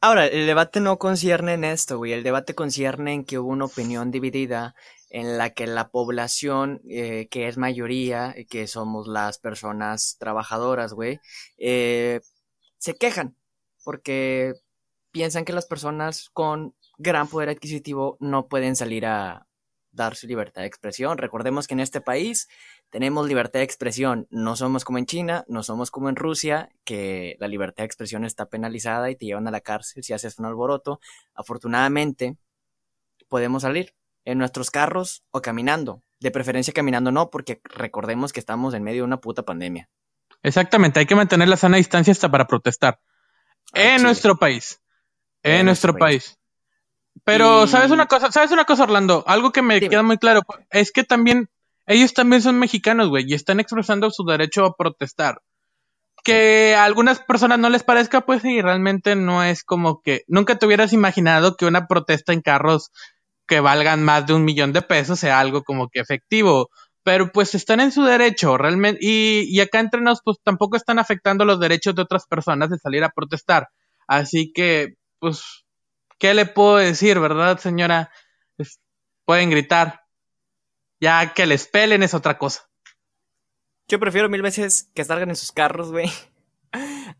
Ahora, 0.00 0.26
el 0.26 0.46
debate 0.46 0.78
no 0.78 1.00
concierne 1.00 1.54
en 1.54 1.64
esto, 1.64 1.98
güey. 1.98 2.12
El 2.12 2.22
debate 2.22 2.54
concierne 2.54 3.12
en 3.12 3.24
que 3.24 3.40
hubo 3.40 3.48
una 3.48 3.64
opinión 3.64 4.12
dividida 4.12 4.76
en 5.10 5.38
la 5.38 5.50
que 5.50 5.66
la 5.66 5.90
población, 5.90 6.80
eh, 6.88 7.28
que 7.30 7.48
es 7.48 7.56
mayoría, 7.56 8.34
que 8.48 8.66
somos 8.66 9.08
las 9.08 9.38
personas 9.38 10.16
trabajadoras, 10.18 10.92
güey, 10.92 11.20
eh, 11.56 12.20
se 12.78 12.94
quejan 12.94 13.36
porque 13.84 14.54
piensan 15.10 15.44
que 15.44 15.52
las 15.52 15.66
personas 15.66 16.30
con 16.32 16.74
gran 16.98 17.28
poder 17.28 17.48
adquisitivo 17.48 18.16
no 18.20 18.48
pueden 18.48 18.76
salir 18.76 19.06
a 19.06 19.46
dar 19.90 20.14
su 20.16 20.26
libertad 20.26 20.62
de 20.62 20.68
expresión. 20.68 21.18
Recordemos 21.18 21.66
que 21.66 21.74
en 21.74 21.80
este 21.80 22.00
país 22.00 22.48
tenemos 22.90 23.26
libertad 23.26 23.60
de 23.60 23.64
expresión. 23.64 24.26
No 24.30 24.56
somos 24.56 24.84
como 24.84 24.98
en 24.98 25.06
China, 25.06 25.44
no 25.48 25.62
somos 25.62 25.90
como 25.90 26.08
en 26.08 26.16
Rusia, 26.16 26.70
que 26.84 27.36
la 27.40 27.48
libertad 27.48 27.82
de 27.82 27.86
expresión 27.86 28.24
está 28.24 28.46
penalizada 28.46 29.10
y 29.10 29.16
te 29.16 29.26
llevan 29.26 29.48
a 29.48 29.50
la 29.50 29.60
cárcel 29.60 30.02
si 30.04 30.12
haces 30.12 30.38
un 30.38 30.46
alboroto. 30.46 31.00
Afortunadamente, 31.34 32.36
podemos 33.28 33.62
salir 33.62 33.94
en 34.24 34.38
nuestros 34.38 34.70
carros 34.70 35.22
o 35.30 35.40
caminando. 35.42 36.02
De 36.20 36.30
preferencia 36.30 36.72
caminando 36.72 37.12
no, 37.12 37.30
porque 37.30 37.60
recordemos 37.64 38.32
que 38.32 38.40
estamos 38.40 38.74
en 38.74 38.82
medio 38.82 39.02
de 39.02 39.06
una 39.06 39.20
puta 39.20 39.42
pandemia. 39.42 39.88
Exactamente, 40.42 41.00
hay 41.00 41.06
que 41.06 41.14
mantener 41.14 41.48
la 41.48 41.56
sana 41.56 41.76
distancia 41.76 42.12
hasta 42.12 42.30
para 42.30 42.46
protestar. 42.46 43.00
en 43.74 44.02
nuestro 44.02 44.36
país. 44.36 44.80
En, 45.42 45.66
nuestro, 45.66 45.96
país. 45.96 46.38
Pero, 47.24 47.66
¿sabes 47.66 47.90
una 47.90 48.06
cosa? 48.06 48.32
¿Sabes 48.32 48.50
una 48.50 48.64
cosa, 48.64 48.82
Orlando? 48.84 49.24
Algo 49.26 49.52
que 49.52 49.62
me 49.62 49.80
queda 49.80 50.02
muy 50.02 50.18
claro 50.18 50.42
es 50.70 50.90
que 50.92 51.04
también 51.04 51.48
ellos 51.88 52.12
también 52.12 52.42
son 52.42 52.58
mexicanos, 52.58 53.08
güey, 53.08 53.24
y 53.26 53.34
están 53.34 53.60
expresando 53.60 54.10
su 54.10 54.24
derecho 54.24 54.64
a 54.64 54.76
protestar. 54.76 55.40
Que 56.22 56.74
a 56.76 56.84
algunas 56.84 57.20
personas 57.20 57.58
no 57.58 57.70
les 57.70 57.82
parezca, 57.82 58.26
pues 58.26 58.42
sí, 58.42 58.60
realmente 58.60 59.16
no 59.16 59.42
es 59.42 59.64
como 59.64 60.02
que 60.02 60.22
nunca 60.26 60.58
te 60.58 60.66
hubieras 60.66 60.92
imaginado 60.92 61.56
que 61.56 61.64
una 61.64 61.86
protesta 61.86 62.34
en 62.34 62.42
carros 62.42 62.90
que 63.48 63.60
valgan 63.60 64.04
más 64.04 64.26
de 64.26 64.34
un 64.34 64.44
millón 64.44 64.72
de 64.72 64.82
pesos 64.82 65.18
sea 65.18 65.40
algo 65.40 65.64
como 65.64 65.88
que 65.88 66.00
efectivo. 66.00 66.70
Pero 67.02 67.32
pues 67.32 67.54
están 67.54 67.80
en 67.80 67.90
su 67.90 68.04
derecho, 68.04 68.58
realmente, 68.58 69.00
y, 69.02 69.46
y 69.48 69.60
acá 69.60 69.80
entre 69.80 70.00
nos, 70.02 70.20
pues 70.22 70.36
tampoco 70.44 70.76
están 70.76 70.98
afectando 70.98 71.44
los 71.44 71.58
derechos 71.58 71.94
de 71.94 72.02
otras 72.02 72.26
personas 72.26 72.70
de 72.70 72.78
salir 72.78 73.02
a 73.02 73.10
protestar. 73.10 73.68
Así 74.06 74.52
que, 74.52 74.94
pues, 75.18 75.64
¿qué 76.18 76.34
le 76.34 76.46
puedo 76.46 76.76
decir, 76.76 77.18
verdad, 77.18 77.58
señora? 77.58 78.10
pueden 79.28 79.50
gritar, 79.50 80.06
ya 81.02 81.34
que 81.34 81.44
les 81.44 81.66
pelen 81.66 82.02
es 82.02 82.14
otra 82.14 82.38
cosa. 82.38 82.62
Yo 83.86 84.00
prefiero 84.00 84.30
mil 84.30 84.40
veces 84.40 84.90
que 84.94 85.04
salgan 85.04 85.28
en 85.28 85.36
sus 85.36 85.52
carros, 85.52 85.90
güey. 85.90 86.10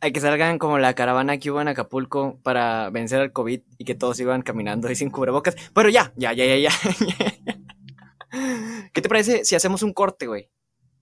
A 0.00 0.10
que 0.10 0.20
salgan 0.20 0.58
como 0.58 0.78
la 0.78 0.94
caravana 0.94 1.38
que 1.38 1.50
hubo 1.50 1.60
en 1.60 1.68
Acapulco 1.68 2.38
para 2.42 2.88
vencer 2.90 3.20
al 3.20 3.32
COVID 3.32 3.60
y 3.78 3.84
que 3.84 3.94
todos 3.94 4.20
iban 4.20 4.42
caminando 4.42 4.90
y 4.90 4.94
sin 4.94 5.10
cubrebocas. 5.10 5.56
Pero 5.74 5.88
ya, 5.88 6.12
ya, 6.16 6.32
ya, 6.32 6.44
ya, 6.44 6.56
ya. 6.56 6.70
¿Qué 8.92 9.02
te 9.02 9.08
parece 9.08 9.44
si 9.44 9.56
hacemos 9.56 9.82
un 9.82 9.92
corte, 9.92 10.26
güey? 10.26 10.50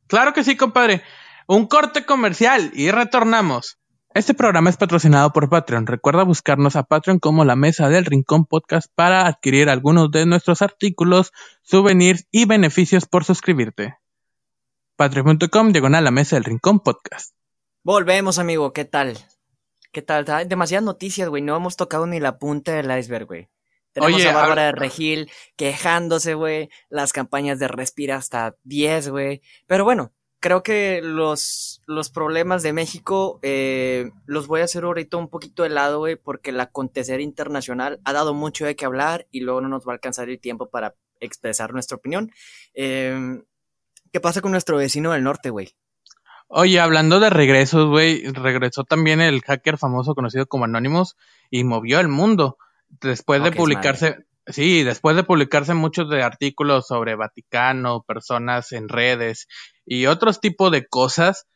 Claro 0.06 0.32
que 0.32 0.44
sí, 0.44 0.56
compadre. 0.56 1.02
Un 1.46 1.66
corte 1.66 2.04
comercial 2.06 2.70
y 2.74 2.90
retornamos. 2.90 3.78
Este 4.14 4.32
programa 4.32 4.70
es 4.70 4.78
patrocinado 4.78 5.30
por 5.32 5.50
Patreon. 5.50 5.86
Recuerda 5.86 6.24
buscarnos 6.24 6.74
a 6.74 6.84
Patreon 6.84 7.18
como 7.18 7.44
la 7.44 7.54
Mesa 7.54 7.90
del 7.90 8.06
Rincón 8.06 8.46
Podcast 8.46 8.90
para 8.94 9.26
adquirir 9.26 9.68
algunos 9.68 10.10
de 10.10 10.24
nuestros 10.24 10.62
artículos, 10.62 11.32
souvenirs 11.60 12.26
y 12.30 12.46
beneficios 12.46 13.04
por 13.04 13.24
suscribirte. 13.24 13.98
Patreon.com 14.96 15.72
diagonal 15.72 16.04
la 16.04 16.10
Mesa 16.10 16.36
del 16.36 16.44
Rincón 16.44 16.80
Podcast. 16.80 17.34
Volvemos, 17.86 18.40
amigo. 18.40 18.72
¿Qué 18.72 18.84
tal? 18.84 19.16
¿Qué 19.92 20.02
tal? 20.02 20.24
Hay 20.30 20.46
demasiadas 20.46 20.82
noticias, 20.82 21.28
güey. 21.28 21.40
No 21.40 21.54
hemos 21.54 21.76
tocado 21.76 22.04
ni 22.08 22.18
la 22.18 22.36
punta 22.36 22.72
del 22.72 22.90
iceberg, 22.98 23.26
güey. 23.26 23.48
Tenemos 23.92 24.26
a 24.26 24.32
Bárbara 24.32 24.64
de 24.64 24.72
Regil 24.72 25.30
quejándose, 25.54 26.34
güey. 26.34 26.68
Las 26.88 27.12
campañas 27.12 27.60
de 27.60 27.68
Respira 27.68 28.16
hasta 28.16 28.56
10, 28.64 29.10
güey. 29.10 29.40
Pero 29.68 29.84
bueno, 29.84 30.12
creo 30.40 30.64
que 30.64 31.00
los, 31.00 31.80
los 31.86 32.10
problemas 32.10 32.64
de 32.64 32.72
México 32.72 33.38
eh, 33.42 34.10
los 34.24 34.48
voy 34.48 34.62
a 34.62 34.64
hacer 34.64 34.82
ahorita 34.82 35.16
un 35.16 35.28
poquito 35.28 35.62
de 35.62 35.68
lado, 35.68 36.00
güey, 36.00 36.16
porque 36.16 36.50
el 36.50 36.58
acontecer 36.58 37.20
internacional 37.20 38.00
ha 38.04 38.12
dado 38.12 38.34
mucho 38.34 38.66
de 38.66 38.74
qué 38.74 38.84
hablar 38.84 39.28
y 39.30 39.42
luego 39.42 39.60
no 39.60 39.68
nos 39.68 39.86
va 39.86 39.92
a 39.92 39.94
alcanzar 39.94 40.28
el 40.28 40.40
tiempo 40.40 40.70
para 40.70 40.96
expresar 41.20 41.72
nuestra 41.72 41.98
opinión. 41.98 42.32
Em, 42.74 43.44
¿Qué 44.10 44.18
pasa 44.20 44.40
con 44.40 44.50
nuestro 44.50 44.76
vecino 44.76 45.12
del 45.12 45.22
norte, 45.22 45.50
güey? 45.50 45.76
Oye, 46.48 46.80
hablando 46.80 47.18
de 47.20 47.30
regresos, 47.30 47.88
güey, 47.88 48.24
regresó 48.32 48.84
también 48.84 49.20
el 49.20 49.42
hacker 49.42 49.78
famoso 49.78 50.14
conocido 50.14 50.46
como 50.46 50.64
Anonymous 50.64 51.16
y 51.50 51.64
movió 51.64 51.98
el 52.00 52.08
mundo. 52.08 52.56
Después 53.00 53.42
de 53.42 53.50
publicarse, 53.52 54.26
sí, 54.46 54.84
después 54.84 55.16
de 55.16 55.24
publicarse 55.24 55.74
muchos 55.74 56.08
de 56.08 56.22
artículos 56.22 56.86
sobre 56.86 57.16
Vaticano, 57.16 58.04
personas 58.06 58.72
en 58.72 58.88
redes 58.88 59.48
y 59.84 60.06
otros 60.06 60.40
tipos 60.40 60.70
de 60.70 60.86
cosas, 60.86 61.46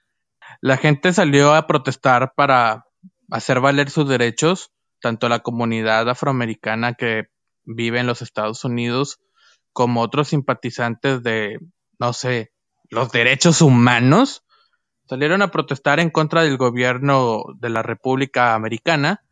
la 0.60 0.76
gente 0.76 1.12
salió 1.12 1.54
a 1.54 1.66
protestar 1.66 2.32
para 2.34 2.86
hacer 3.30 3.60
valer 3.60 3.90
sus 3.90 4.08
derechos, 4.08 4.72
tanto 5.00 5.28
la 5.28 5.38
comunidad 5.38 6.08
afroamericana 6.08 6.94
que 6.94 7.28
vive 7.64 8.00
en 8.00 8.06
los 8.06 8.22
Estados 8.22 8.64
Unidos 8.64 9.20
como 9.72 10.00
otros 10.00 10.28
simpatizantes 10.28 11.22
de, 11.22 11.58
no 11.98 12.12
sé, 12.12 12.52
los 12.88 13.12
derechos 13.12 13.62
humanos, 13.62 14.44
salieron 15.10 15.42
a 15.42 15.50
protestar 15.50 15.98
en 15.98 16.08
contra 16.08 16.44
del 16.44 16.56
gobierno 16.56 17.42
de 17.58 17.68
la 17.68 17.82
República 17.82 18.54
Americana 18.54 19.24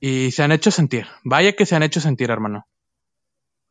y 0.00 0.32
se 0.32 0.42
han 0.42 0.52
hecho 0.52 0.70
sentir. 0.70 1.06
Vaya 1.24 1.54
que 1.54 1.64
se 1.64 1.74
han 1.74 1.82
hecho 1.82 2.02
sentir, 2.02 2.30
hermano. 2.30 2.66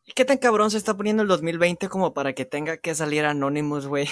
¿Y 0.03 0.13
qué 0.13 0.25
tan 0.25 0.39
cabrón 0.39 0.71
se 0.71 0.77
está 0.77 0.97
poniendo 0.97 1.21
el 1.21 1.29
2020 1.29 1.89
como 1.89 2.15
para 2.15 2.33
que 2.33 2.45
tenga 2.45 2.77
que 2.77 2.95
salir 2.95 3.23
Anonymous, 3.23 3.85
güey? 3.85 4.09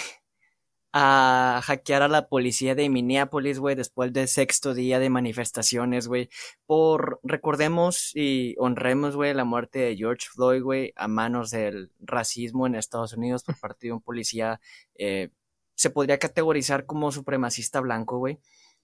a 0.98 1.62
hackear 1.62 2.04
a 2.04 2.08
la 2.08 2.30
policía 2.30 2.74
de 2.74 2.88
Minneapolis, 2.88 3.60
güey, 3.60 3.76
después 3.76 4.14
del 4.14 4.30
sexto 4.30 4.74
día 4.74 4.98
de 4.98 5.10
manifestaciones, 5.10 6.08
güey, 6.08 6.30
por, 6.66 7.20
recordemos 7.22 8.16
y 8.16 8.56
honremos, 8.60 9.14
güey, 9.14 9.34
la 9.34 9.44
muerte 9.44 9.80
de 9.80 9.98
George 9.98 10.28
Floyd, 10.32 10.62
güey, 10.62 10.94
a 10.96 11.10
manos 11.10 11.50
del 11.50 11.92
racismo 12.00 12.66
en 12.66 12.76
Estados 12.76 13.12
Unidos 13.12 13.44
por 13.44 13.60
parte 13.60 13.88
de 13.88 13.94
un 13.94 14.00
policía, 14.00 14.62
eh, 14.98 15.32
se 15.76 15.90
podría 15.90 16.18
categorizar 16.18 16.86
como 16.86 17.12
supremacista 17.12 17.80
blanco, 17.80 18.18
güey. 18.18 18.40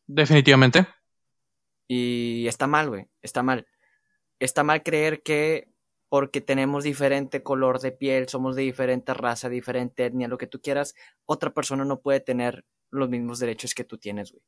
Definitivamente. 0.08 0.88
Y 1.88 2.46
está 2.48 2.68
mal, 2.68 2.90
güey, 2.90 3.08
está 3.22 3.44
mal. 3.44 3.68
Está 4.40 4.64
mal 4.64 4.84
creer 4.84 5.22
que 5.24 5.72
porque 6.10 6.42
tenemos 6.42 6.84
diferente 6.84 7.42
color 7.42 7.80
de 7.80 7.94
piel, 7.94 8.28
somos 8.28 8.58
de 8.58 8.64
diferente 8.64 9.14
raza, 9.14 9.48
diferente 9.48 10.06
etnia, 10.06 10.28
lo 10.28 10.38
que 10.38 10.48
tú 10.48 10.60
quieras, 10.60 10.94
otra 11.26 11.54
persona 11.54 11.86
no 11.86 12.02
puede 12.02 12.20
tener 12.20 12.66
los 12.90 13.08
mismos 13.08 13.40
derechos 13.40 13.74
que 13.74 13.86
tú 13.86 13.98
tienes, 13.98 14.32
güey. 14.32 14.44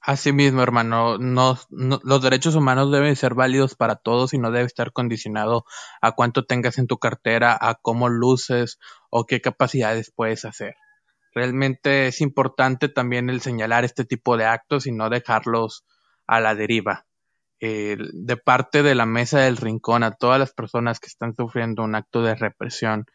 Así 0.00 0.32
mismo, 0.32 0.62
hermano, 0.62 1.18
no, 1.18 1.58
los 1.70 2.22
derechos 2.22 2.54
humanos 2.54 2.90
deben 2.90 3.16
ser 3.16 3.34
válidos 3.34 3.74
para 3.74 3.96
todos 3.96 4.32
y 4.32 4.38
no 4.38 4.50
debe 4.50 4.64
estar 4.64 4.92
condicionado 4.92 5.64
a 6.00 6.12
cuánto 6.12 6.46
tengas 6.46 6.78
en 6.78 6.86
tu 6.86 6.98
cartera, 6.98 7.56
a 7.60 7.74
cómo 7.74 8.08
luces 8.08 8.78
o 9.10 9.26
qué 9.26 9.40
capacidades 9.40 10.10
puedes 10.14 10.44
hacer. 10.44 10.74
Realmente 11.34 12.06
es 12.06 12.20
importante 12.20 12.88
también 12.88 13.28
el 13.28 13.40
señalar 13.40 13.84
este 13.84 14.04
tipo 14.04 14.36
de 14.36 14.46
actos 14.46 14.86
y 14.86 14.92
no 14.92 15.10
dejarlos 15.10 15.84
a 16.26 16.40
la 16.40 16.54
deriva 16.54 17.06
de 17.60 18.36
parte 18.36 18.82
de 18.82 18.94
la 18.94 19.06
mesa 19.06 19.40
del 19.40 19.56
rincón 19.56 20.02
a 20.02 20.12
todas 20.12 20.38
las 20.38 20.52
personas 20.52 21.00
que 21.00 21.06
están 21.06 21.34
sufriendo 21.34 21.82
un 21.82 21.94
acto 21.94 22.22
de 22.22 22.34
represión 22.34 23.06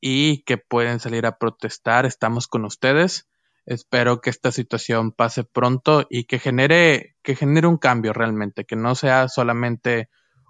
y 0.00 0.42
que 0.42 0.58
pueden 0.58 1.00
salir 1.00 1.26
a 1.26 1.38
protestar. 1.38 2.04
Estamos 2.04 2.46
con 2.46 2.64
ustedes. 2.64 3.26
Espero 3.64 4.20
que 4.20 4.30
esta 4.30 4.52
situación 4.52 5.12
pase 5.12 5.44
pronto 5.44 6.06
y 6.10 6.24
que 6.24 6.38
genere, 6.38 7.16
que 7.22 7.34
genere 7.34 7.66
un 7.66 7.78
cambio 7.78 8.12
realmente, 8.12 8.64
que 8.64 8.76
no 8.76 8.94
sea 8.94 9.28
solamente 9.28 10.08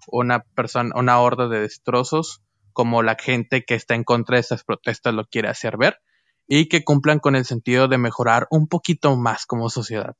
una 0.08 0.40
persona, 0.40 0.90
una 0.96 1.20
horda 1.20 1.48
de 1.48 1.60
destrozos, 1.60 2.42
como 2.72 3.02
la 3.02 3.16
gente 3.18 3.64
que 3.64 3.74
está 3.74 3.94
en 3.94 4.04
contra 4.04 4.36
de 4.36 4.40
esas 4.40 4.64
protestas 4.64 5.14
lo 5.14 5.24
quiere 5.24 5.48
hacer 5.48 5.78
ver, 5.78 5.98
y 6.46 6.68
que 6.68 6.84
cumplan 6.84 7.18
con 7.18 7.36
el 7.36 7.44
sentido 7.44 7.88
de 7.88 7.98
mejorar 7.98 8.46
un 8.50 8.68
poquito 8.68 9.16
más 9.16 9.46
como 9.46 9.68
sociedad. 9.70 10.16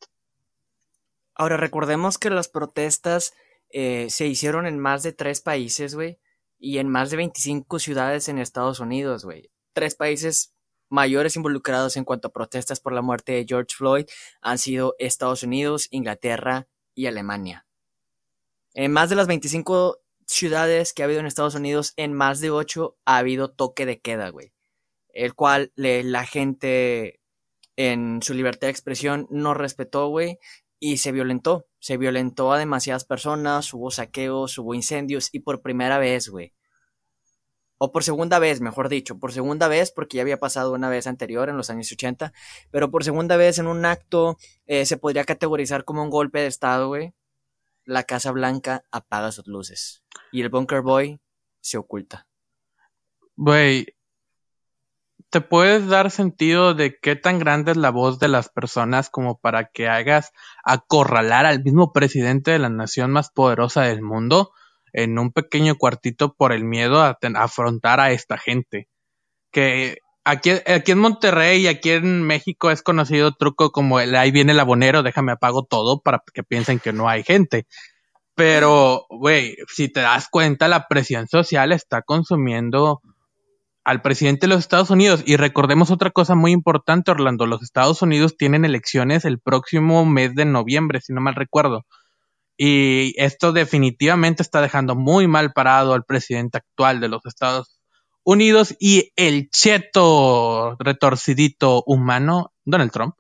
Ahora, 1.35 1.57
recordemos 1.57 2.19
que 2.19 2.31
las 2.31 2.49
protestas 2.49 3.35
eh, 3.71 4.09
se 4.11 4.27
hicieron 4.27 4.67
en 4.67 4.79
más 4.79 5.03
de 5.03 5.13
tres 5.13 5.41
países, 5.41 5.95
güey, 5.95 6.19
y 6.59 6.79
en 6.79 6.89
más 6.89 7.11
de 7.11 7.19
25 7.19 7.79
ciudades 7.79 8.29
en 8.29 8.39
Estados 8.39 8.81
Unidos, 8.81 9.25
güey. 9.25 9.51
Tres 9.73 9.95
países 9.95 10.55
mayores 10.89 11.37
involucrados 11.37 11.97
en 11.97 12.05
cuanto 12.05 12.29
a 12.29 12.33
protestas 12.33 12.81
por 12.81 12.93
la 12.93 13.03
muerte 13.03 13.33
de 13.33 13.45
George 13.47 13.75
Floyd 13.77 14.07
han 14.41 14.59
sido 14.59 14.95
Estados 14.99 15.43
Unidos, 15.43 15.89
Inglaterra 15.91 16.69
y 16.95 17.07
Alemania. 17.07 17.67
En 18.73 18.93
más 18.93 19.11
de 19.11 19.17
las 19.17 19.27
25 19.27 19.99
ciudades 20.27 20.93
que 20.93 21.03
ha 21.03 21.07
habido 21.07 21.21
en 21.21 21.27
Estados 21.27 21.55
Unidos, 21.55 21.93
en 21.97 22.13
más 22.13 22.41
de 22.41 22.51
8 22.51 22.97
ha 23.05 23.17
habido 23.19 23.51
toque 23.51 23.85
de 23.87 24.01
queda, 24.01 24.31
güey. 24.31 24.56
El 25.17 25.35
cual 25.35 25.73
la 25.77 26.27
gente 26.27 27.21
en 27.77 28.21
su 28.23 28.35
libertad 28.35 28.67
de 28.67 28.73
expresión 28.73 29.27
no 29.31 29.55
respetó, 29.55 30.09
güey, 30.09 30.39
y 30.79 30.99
se 30.99 31.11
violentó. 31.11 31.67
Se 31.79 31.97
violentó 31.97 32.53
a 32.53 32.59
demasiadas 32.59 33.05
personas, 33.05 33.73
hubo 33.73 33.91
saqueos, 33.91 34.59
hubo 34.59 34.75
incendios 34.75 35.31
y 35.33 35.41
por 35.41 35.63
primera 35.63 35.99
vez, 35.99 36.29
güey. 36.29 36.53
O 37.79 37.93
por 37.93 38.05
segunda 38.05 38.39
vez, 38.39 38.61
mejor 38.61 38.89
dicho, 38.89 39.19
por 39.19 39.33
segunda 39.33 39.69
vez, 39.69 39.91
porque 39.91 40.17
ya 40.17 40.23
había 40.23 40.39
pasado 40.39 40.73
una 40.73 40.89
vez 40.89 41.07
anterior 41.07 41.49
en 41.49 41.57
los 41.57 41.71
años 41.71 41.91
80, 41.93 42.33
pero 42.71 42.91
por 42.91 43.05
segunda 43.05 43.37
vez 43.37 43.59
en 43.59 43.67
un 43.67 43.85
acto 43.85 44.37
eh, 44.67 44.87
se 44.87 44.97
podría 44.97 45.25
categorizar 45.25 45.85
como 45.85 46.03
un 46.03 46.11
golpe 46.11 46.41
de 46.41 46.47
Estado, 46.47 46.89
güey. 46.89 47.15
La 47.85 48.05
Casa 48.05 48.33
Blanca 48.33 48.85
apaga 48.91 49.33
sus 49.33 49.47
luces 49.47 50.03
y 50.33 50.43
el 50.43 50.49
Bunker 50.49 50.83
Boy 50.83 51.21
se 51.61 51.79
oculta. 51.79 52.27
Güey, 53.37 53.96
¿te 55.37 55.43
puedes 55.43 55.87
dar 55.87 56.11
sentido 56.11 56.73
de 56.73 56.99
qué 56.99 57.15
tan 57.15 57.39
grande 57.39 57.73
es 57.73 57.77
la 57.77 57.91
voz 57.91 58.19
de 58.19 58.27
las 58.27 58.49
personas 58.49 59.11
como 59.11 59.39
para 59.39 59.67
que 59.67 59.87
hagas 59.87 60.33
acorralar 60.65 61.45
al 61.45 61.63
mismo 61.63 61.93
presidente 61.93 62.53
de 62.53 62.59
la 62.59 62.71
nación 62.71 63.11
más 63.11 63.29
poderosa 63.29 63.83
del 63.83 64.01
mundo 64.01 64.53
en 64.95 65.19
un 65.19 65.33
pequeño 65.33 65.75
cuartito 65.75 66.33
por 66.33 66.53
el 66.55 66.65
miedo 66.65 67.03
a, 67.03 67.19
afrontar 67.35 68.01
a 68.01 68.13
esta 68.13 68.39
gente? 68.39 68.89
Que 69.51 69.99
aquí, 70.25 70.53
aquí 70.53 70.93
en 70.93 71.01
Monterrey 71.01 71.65
y 71.65 71.67
aquí 71.67 71.91
en 71.91 72.23
México 72.23 72.71
es 72.71 72.81
conocido 72.81 73.33
truco 73.33 73.73
como 73.73 74.01
el 74.01 74.15
ahí 74.17 74.31
viene 74.31 74.53
el 74.53 74.61
abonero, 74.61 75.03
déjame 75.03 75.33
apago 75.33 75.65
todo 75.65 76.01
para 76.01 76.23
que 76.33 76.45
piensen 76.45 76.79
que 76.79 76.95
no 76.95 77.11
hay 77.11 77.25
gente. 77.25 77.67
Pero, 78.35 79.05
güey, 79.11 79.57
si 79.69 79.91
te 79.93 80.01
das 80.01 80.29
cuenta, 80.31 80.67
la 80.67 80.89
presión 80.89 81.29
social 81.29 81.73
está 81.73 82.01
consumiendo 82.01 83.03
al 83.87 84.03
presidente 84.03 84.47
de 84.47 84.49
los 84.49 84.59
Estados 84.59 84.91
Unidos. 84.91 85.23
Y 85.27 85.37
recordemos 85.37 85.93
otra 85.93 86.11
cosa 86.11 86.35
muy 86.35 86.51
importante, 86.51 87.13
Orlando. 87.13 87.47
Los 87.47 87.63
Estados 87.63 88.03
Unidos 88.03 88.37
tienen 88.37 88.65
elecciones 88.65 89.25
el 89.25 89.39
próximo 89.39 90.05
mes 90.05 90.35
de 90.35 90.45
noviembre, 90.45 91.01
si 91.01 91.13
no 91.13 91.21
mal 91.21 91.37
recuerdo. 91.37 91.87
Y 92.59 93.15
esto 93.17 93.53
definitivamente 93.53 94.43
está 94.43 94.61
dejando 94.61 94.97
muy 94.97 95.29
mal 95.29 95.53
parado 95.53 95.95
al 95.95 96.05
presidente 96.05 96.59
actual 96.59 96.99
de 96.99 97.09
los 97.09 97.25
Estados 97.27 97.81
Unidos 98.25 98.75
y 98.81 99.13
el 99.15 99.51
cheto 99.51 100.75
retorcidito 100.81 101.85
humano, 101.87 102.53
Donald 102.65 102.91
Trump. 102.91 103.15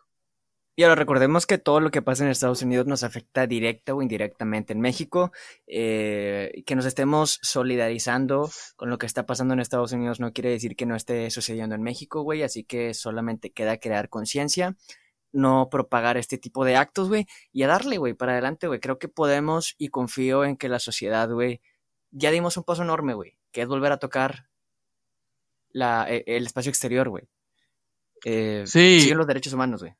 Y 0.79 0.83
ahora 0.83 0.95
recordemos 0.95 1.47
que 1.47 1.57
todo 1.57 1.81
lo 1.81 1.91
que 1.91 2.03
pasa 2.03 2.23
en 2.23 2.31
Estados 2.31 2.61
Unidos 2.61 2.87
nos 2.87 3.03
afecta 3.03 3.47
directa 3.47 3.95
o 3.95 4.03
indirectamente 4.03 4.75
en 4.75 4.81
México. 4.83 5.33
Eh, 5.67 6.63
que 6.67 6.77
nos 6.77 6.85
estemos 6.85 7.39
solidarizando 7.41 8.51
con 8.77 8.91
lo 8.91 8.99
que 8.99 9.07
está 9.07 9.25
pasando 9.25 9.55
en 9.55 9.61
Estados 9.61 9.93
Unidos 9.93 10.21
no 10.21 10.35
quiere 10.35 10.51
decir 10.51 10.77
que 10.77 10.85
no 10.85 10.95
esté 10.95 11.31
sucediendo 11.31 11.75
en 11.75 11.83
México, 11.83 12.21
güey. 12.21 12.43
Así 12.43 12.63
que 12.63 12.93
solamente 12.93 13.53
queda 13.53 13.79
crear 13.79 14.11
conciencia, 14.11 14.77
no 15.33 15.71
propagar 15.71 16.19
este 16.19 16.37
tipo 16.37 16.67
de 16.67 16.77
actos, 16.77 17.09
güey. 17.09 17.27
Y 17.53 17.63
a 17.63 17.69
darle, 17.69 17.97
güey, 17.97 18.13
para 18.13 18.33
adelante, 18.33 18.67
güey. 18.67 18.79
Creo 18.79 18.99
que 18.99 19.09
podemos 19.09 19.77
y 19.79 19.89
confío 19.89 20.45
en 20.45 20.59
que 20.59 20.69
la 20.69 20.79
sociedad, 20.79 21.31
güey, 21.31 21.63
ya 22.11 22.31
dimos 22.31 22.59
un 22.59 22.65
paso 22.65 22.83
enorme, 22.83 23.15
güey. 23.15 23.39
Que 23.51 23.63
es 23.63 23.67
volver 23.67 23.93
a 23.93 23.99
tocar 23.99 24.51
la, 25.71 26.07
e, 26.07 26.23
el 26.27 26.45
espacio 26.45 26.69
exterior, 26.69 27.09
güey. 27.09 27.25
Eh, 28.27 28.65
sí. 28.67 29.01
Siguen 29.01 29.17
los 29.17 29.27
derechos 29.27 29.55
humanos, 29.55 29.81
güey. 29.81 29.95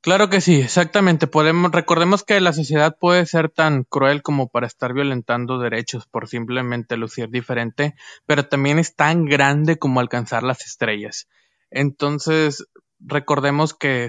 Claro 0.00 0.30
que 0.30 0.40
sí, 0.40 0.60
exactamente. 0.60 1.26
Podemos, 1.26 1.72
recordemos 1.72 2.22
que 2.22 2.40
la 2.40 2.52
sociedad 2.52 2.96
puede 2.98 3.26
ser 3.26 3.50
tan 3.50 3.82
cruel 3.84 4.22
como 4.22 4.48
para 4.48 4.66
estar 4.66 4.94
violentando 4.94 5.58
derechos 5.58 6.06
por 6.06 6.28
simplemente 6.28 6.96
lucir 6.96 7.28
diferente, 7.30 7.94
pero 8.24 8.46
también 8.48 8.78
es 8.78 8.94
tan 8.94 9.24
grande 9.24 9.76
como 9.78 10.00
alcanzar 10.00 10.44
las 10.44 10.64
estrellas. 10.64 11.28
Entonces, 11.70 12.64
recordemos 13.00 13.74
que 13.74 14.08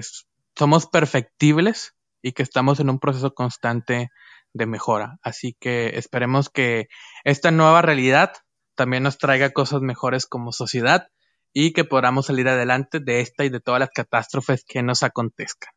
somos 0.56 0.86
perfectibles 0.86 1.94
y 2.22 2.32
que 2.32 2.44
estamos 2.44 2.78
en 2.80 2.88
un 2.88 3.00
proceso 3.00 3.34
constante 3.34 4.10
de 4.54 4.66
mejora. 4.66 5.18
Así 5.22 5.56
que 5.58 5.98
esperemos 5.98 6.50
que 6.50 6.86
esta 7.24 7.50
nueva 7.50 7.82
realidad 7.82 8.32
también 8.76 9.02
nos 9.02 9.18
traiga 9.18 9.50
cosas 9.50 9.80
mejores 9.82 10.26
como 10.26 10.52
sociedad 10.52 11.08
y 11.52 11.72
que 11.72 11.84
podamos 11.84 12.26
salir 12.26 12.48
adelante 12.48 13.00
de 13.00 13.20
esta 13.20 13.44
y 13.44 13.48
de 13.50 13.60
todas 13.60 13.80
las 13.80 13.90
catástrofes 13.90 14.64
que 14.64 14.82
nos 14.82 15.02
acontezcan. 15.02 15.72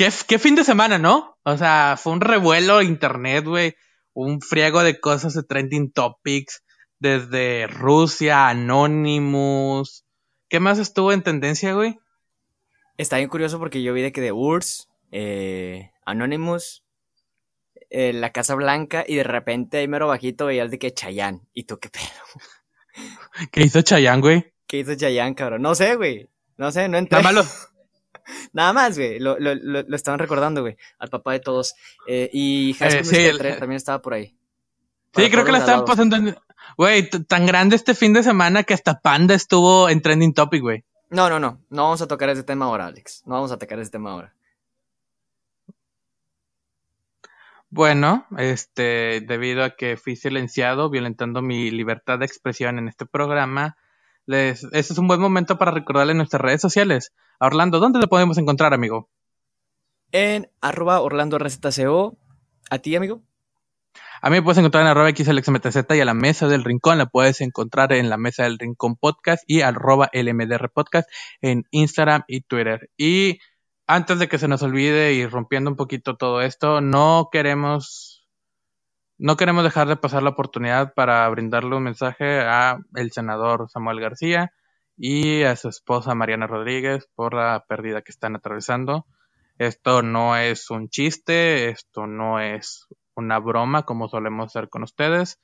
¿Qué, 0.00 0.38
fin 0.38 0.54
de 0.54 0.64
semana, 0.64 0.96
¿no? 0.96 1.36
O 1.42 1.58
sea, 1.58 1.98
fue 2.02 2.14
un 2.14 2.22
revuelo 2.22 2.80
internet, 2.80 3.44
güey. 3.44 3.76
Un 4.14 4.40
friego 4.40 4.82
de 4.82 4.98
cosas 4.98 5.34
de 5.34 5.42
trending 5.42 5.92
topics. 5.92 6.64
Desde 6.98 7.66
Rusia, 7.66 8.48
Anonymous. 8.48 10.06
¿Qué 10.48 10.58
más 10.58 10.78
estuvo 10.78 11.12
en 11.12 11.22
tendencia, 11.22 11.74
güey? 11.74 11.98
Está 12.96 13.18
bien 13.18 13.28
curioso 13.28 13.58
porque 13.58 13.82
yo 13.82 13.92
vi 13.92 14.00
de 14.00 14.10
que 14.10 14.22
de 14.22 14.32
URSS, 14.32 14.88
eh, 15.12 15.90
Anonymous, 16.06 16.82
eh, 17.90 18.14
la 18.14 18.30
Casa 18.30 18.54
Blanca 18.54 19.04
y 19.06 19.16
de 19.16 19.24
repente 19.24 19.76
ahí 19.76 19.88
mero 19.88 20.08
bajito 20.08 20.46
veías 20.46 20.70
de 20.70 20.78
que 20.78 20.94
Chayanne. 20.94 21.42
¿Y 21.52 21.64
tú 21.64 21.78
qué 21.78 21.90
pedo? 21.90 22.06
¿Qué 23.52 23.64
hizo 23.64 23.82
Chayanne, 23.82 24.22
güey? 24.22 24.54
¿Qué 24.66 24.78
hizo 24.78 24.94
Chayanne, 24.94 25.34
cabrón? 25.34 25.60
No 25.60 25.74
sé, 25.74 25.96
güey. 25.96 26.30
No 26.56 26.72
sé, 26.72 26.88
no 26.88 26.96
entré. 26.96 27.22
malo. 27.22 27.44
Nada 28.52 28.72
más, 28.72 28.96
güey. 28.96 29.18
Lo, 29.18 29.38
lo, 29.38 29.54
lo, 29.54 29.96
estaban 29.96 30.18
recordando, 30.18 30.62
güey. 30.62 30.76
Al 30.98 31.08
papá 31.08 31.32
de 31.32 31.40
todos. 31.40 31.74
Eh, 32.06 32.30
y 32.32 32.74
School 32.74 33.46
eh, 33.46 33.56
también 33.58 33.76
estaba 33.76 34.00
por 34.02 34.14
ahí. 34.14 34.36
Sí, 35.14 35.30
creo 35.30 35.44
que 35.44 35.52
la 35.52 35.58
estaban 35.58 35.84
pasando. 35.84 36.16
Güey, 36.76 37.08
tan 37.10 37.46
grande 37.46 37.76
este 37.76 37.94
fin 37.94 38.12
de 38.12 38.22
semana 38.22 38.62
que 38.62 38.74
hasta 38.74 39.00
Panda 39.00 39.34
estuvo 39.34 39.88
en 39.88 40.02
trending 40.02 40.34
topic, 40.34 40.62
güey. 40.62 40.84
No, 41.10 41.28
no, 41.28 41.40
no. 41.40 41.60
No 41.68 41.82
vamos 41.84 42.00
a 42.02 42.06
tocar 42.06 42.28
ese 42.30 42.44
tema 42.44 42.66
ahora, 42.66 42.86
Alex. 42.86 43.22
No 43.26 43.34
vamos 43.34 43.50
a 43.50 43.58
tocar 43.58 43.78
ese 43.80 43.90
tema 43.90 44.12
ahora. 44.12 44.34
Bueno, 47.72 48.26
este, 48.36 49.20
debido 49.20 49.62
a 49.62 49.76
que 49.76 49.96
fui 49.96 50.16
silenciado, 50.16 50.90
violentando 50.90 51.40
mi 51.40 51.70
libertad 51.70 52.18
de 52.18 52.26
expresión 52.26 52.78
en 52.78 52.88
este 52.88 53.06
programa, 53.06 53.76
les, 54.26 54.64
este 54.64 54.92
es 54.92 54.98
un 54.98 55.08
buen 55.08 55.20
momento 55.20 55.58
para 55.58 55.70
recordarle 55.70 56.14
nuestras 56.14 56.42
redes 56.42 56.60
sociales. 56.60 57.12
Orlando, 57.38 57.80
¿dónde 57.80 58.00
te 58.00 58.06
podemos 58.06 58.38
encontrar, 58.38 58.74
amigo? 58.74 59.08
En 60.12 60.50
arroba 60.60 61.00
Orlando 61.00 61.38
RZCO. 61.38 62.16
¿A 62.70 62.78
ti, 62.78 62.96
amigo? 62.96 63.22
A 64.22 64.28
mí 64.28 64.36
me 64.36 64.42
puedes 64.42 64.58
encontrar 64.58 64.82
en 64.82 64.88
arroba 64.88 65.10
XLXMTZ 65.10 65.94
y 65.94 66.00
a 66.00 66.04
la 66.04 66.14
mesa 66.14 66.46
del 66.46 66.64
rincón 66.64 66.98
la 66.98 67.06
puedes 67.06 67.40
encontrar 67.40 67.92
en 67.92 68.10
la 68.10 68.18
mesa 68.18 68.42
del 68.42 68.58
rincón 68.58 68.96
podcast 68.96 69.42
y 69.46 69.62
arroba 69.62 70.10
LMDR 70.12 70.70
podcast 70.70 71.08
en 71.40 71.64
Instagram 71.70 72.24
y 72.28 72.42
Twitter. 72.42 72.90
Y 72.98 73.38
antes 73.86 74.18
de 74.18 74.28
que 74.28 74.38
se 74.38 74.46
nos 74.46 74.62
olvide 74.62 75.14
y 75.14 75.26
rompiendo 75.26 75.70
un 75.70 75.76
poquito 75.76 76.16
todo 76.16 76.42
esto, 76.42 76.80
no 76.82 77.30
queremos 77.32 78.19
no 79.20 79.36
queremos 79.36 79.64
dejar 79.64 79.86
de 79.86 79.96
pasar 79.96 80.22
la 80.22 80.30
oportunidad 80.30 80.94
para 80.94 81.28
brindarle 81.28 81.76
un 81.76 81.82
mensaje 81.82 82.40
a 82.40 82.78
el 82.94 83.12
senador 83.12 83.68
Samuel 83.68 84.00
García 84.00 84.54
y 84.96 85.42
a 85.42 85.56
su 85.56 85.68
esposa 85.68 86.14
Mariana 86.14 86.46
Rodríguez 86.46 87.06
por 87.14 87.34
la 87.34 87.62
pérdida 87.68 88.00
que 88.00 88.12
están 88.12 88.34
atravesando. 88.34 89.04
Esto 89.58 90.00
no 90.00 90.38
es 90.38 90.70
un 90.70 90.88
chiste, 90.88 91.68
esto 91.68 92.06
no 92.06 92.40
es 92.40 92.86
una 93.14 93.38
broma 93.38 93.82
como 93.82 94.08
solemos 94.08 94.46
hacer 94.46 94.70
con 94.70 94.84
ustedes. 94.84 95.38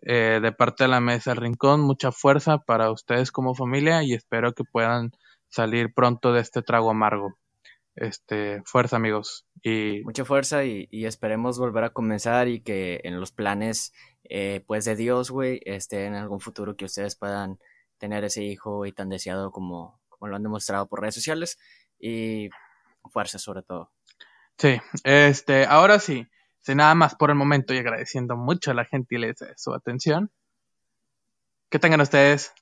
Eh, 0.00 0.40
de 0.40 0.52
parte 0.52 0.84
de 0.84 0.88
la 0.88 1.00
mesa 1.00 1.32
del 1.32 1.42
rincón, 1.42 1.82
mucha 1.82 2.12
fuerza 2.12 2.58
para 2.58 2.90
ustedes 2.90 3.30
como 3.30 3.54
familia 3.54 4.02
y 4.04 4.14
espero 4.14 4.54
que 4.54 4.64
puedan 4.64 5.12
salir 5.48 5.92
pronto 5.94 6.32
de 6.32 6.40
este 6.40 6.62
trago 6.62 6.90
amargo. 6.90 7.34
Este, 7.96 8.62
fuerza 8.64 8.96
amigos. 8.96 9.46
Y... 9.62 10.02
Mucha 10.04 10.24
fuerza 10.24 10.64
y, 10.64 10.88
esperemos 11.06 11.58
volver 11.58 11.84
a 11.84 11.90
comenzar 11.90 12.46
y 12.46 12.60
que 12.60 13.00
en 13.04 13.18
los 13.18 13.32
planes 13.32 13.92
eh, 14.24 14.62
pues 14.66 14.84
de 14.84 14.96
Dios, 14.96 15.30
güey, 15.30 15.60
esté 15.64 16.04
en 16.04 16.14
algún 16.14 16.40
futuro 16.40 16.76
que 16.76 16.84
ustedes 16.84 17.16
puedan 17.16 17.58
tener 17.98 18.24
ese 18.24 18.44
hijo 18.44 18.84
y 18.86 18.92
tan 18.92 19.08
deseado 19.08 19.50
como, 19.50 20.00
como 20.08 20.28
lo 20.28 20.36
han 20.36 20.42
demostrado 20.42 20.86
por 20.88 21.00
redes 21.00 21.14
sociales 21.14 21.58
y 21.98 22.50
fuerza 23.10 23.38
sobre 23.38 23.62
todo. 23.62 23.90
Sí, 24.58 24.78
este, 25.04 25.64
ahora 25.64 25.98
sí, 25.98 26.26
sin 26.60 26.78
nada 26.78 26.94
más 26.94 27.14
por 27.14 27.30
el 27.30 27.36
momento 27.36 27.72
y 27.72 27.78
agradeciendo 27.78 28.36
mucho 28.36 28.70
a 28.70 28.74
la 28.74 28.84
gentileza 28.84 29.46
de 29.46 29.54
su 29.56 29.72
atención. 29.72 30.30
Que 31.70 31.78
tengan 31.78 32.00
ustedes 32.00 32.52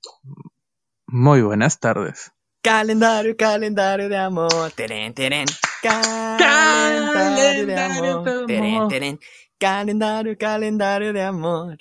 muy 1.06 1.42
buenas 1.42 1.80
tardes. 1.80 2.32
Calendario, 2.64 3.36
calendario 3.36 4.08
de 4.08 4.16
amor. 4.16 4.72
Teren, 4.74 5.12
teren. 5.12 5.44
Calendario 5.82 7.66
de 7.66 7.78
amor. 7.78 8.46
Teren, 8.46 8.88
teren. 8.88 9.20
Calendario, 9.58 10.38
calendario 10.38 11.12
de 11.12 11.22
amor. 11.22 11.76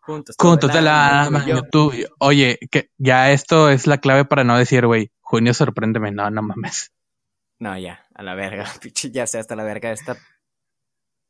Juntos. 0.00 0.34
Juntos 0.38 0.72
de 0.72 0.80
la 0.80 1.28
mano. 1.30 1.60
Tú, 1.70 1.92
oye, 2.18 2.58
que 2.70 2.88
ya 2.96 3.32
esto 3.32 3.68
es 3.68 3.86
la 3.86 3.98
clave 3.98 4.24
para 4.24 4.44
no 4.44 4.56
decir, 4.56 4.86
güey, 4.86 5.12
junio 5.20 5.52
sorpréndeme. 5.52 6.10
No, 6.10 6.30
no 6.30 6.40
mames. 6.40 6.90
No, 7.58 7.78
ya, 7.78 8.06
a 8.14 8.22
la 8.22 8.34
verga. 8.34 8.64
ya 9.12 9.26
sé 9.26 9.38
hasta 9.38 9.54
la 9.54 9.64
verga 9.64 9.92
esta 9.92 10.16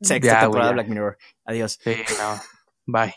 sexta 0.00 0.38
temporada 0.38 0.68
de 0.68 0.74
Black 0.74 0.88
Mirror. 0.88 1.18
Adiós. 1.44 1.80
Sí, 1.83 1.96
no. 2.20 2.40
Bye. 2.87 3.16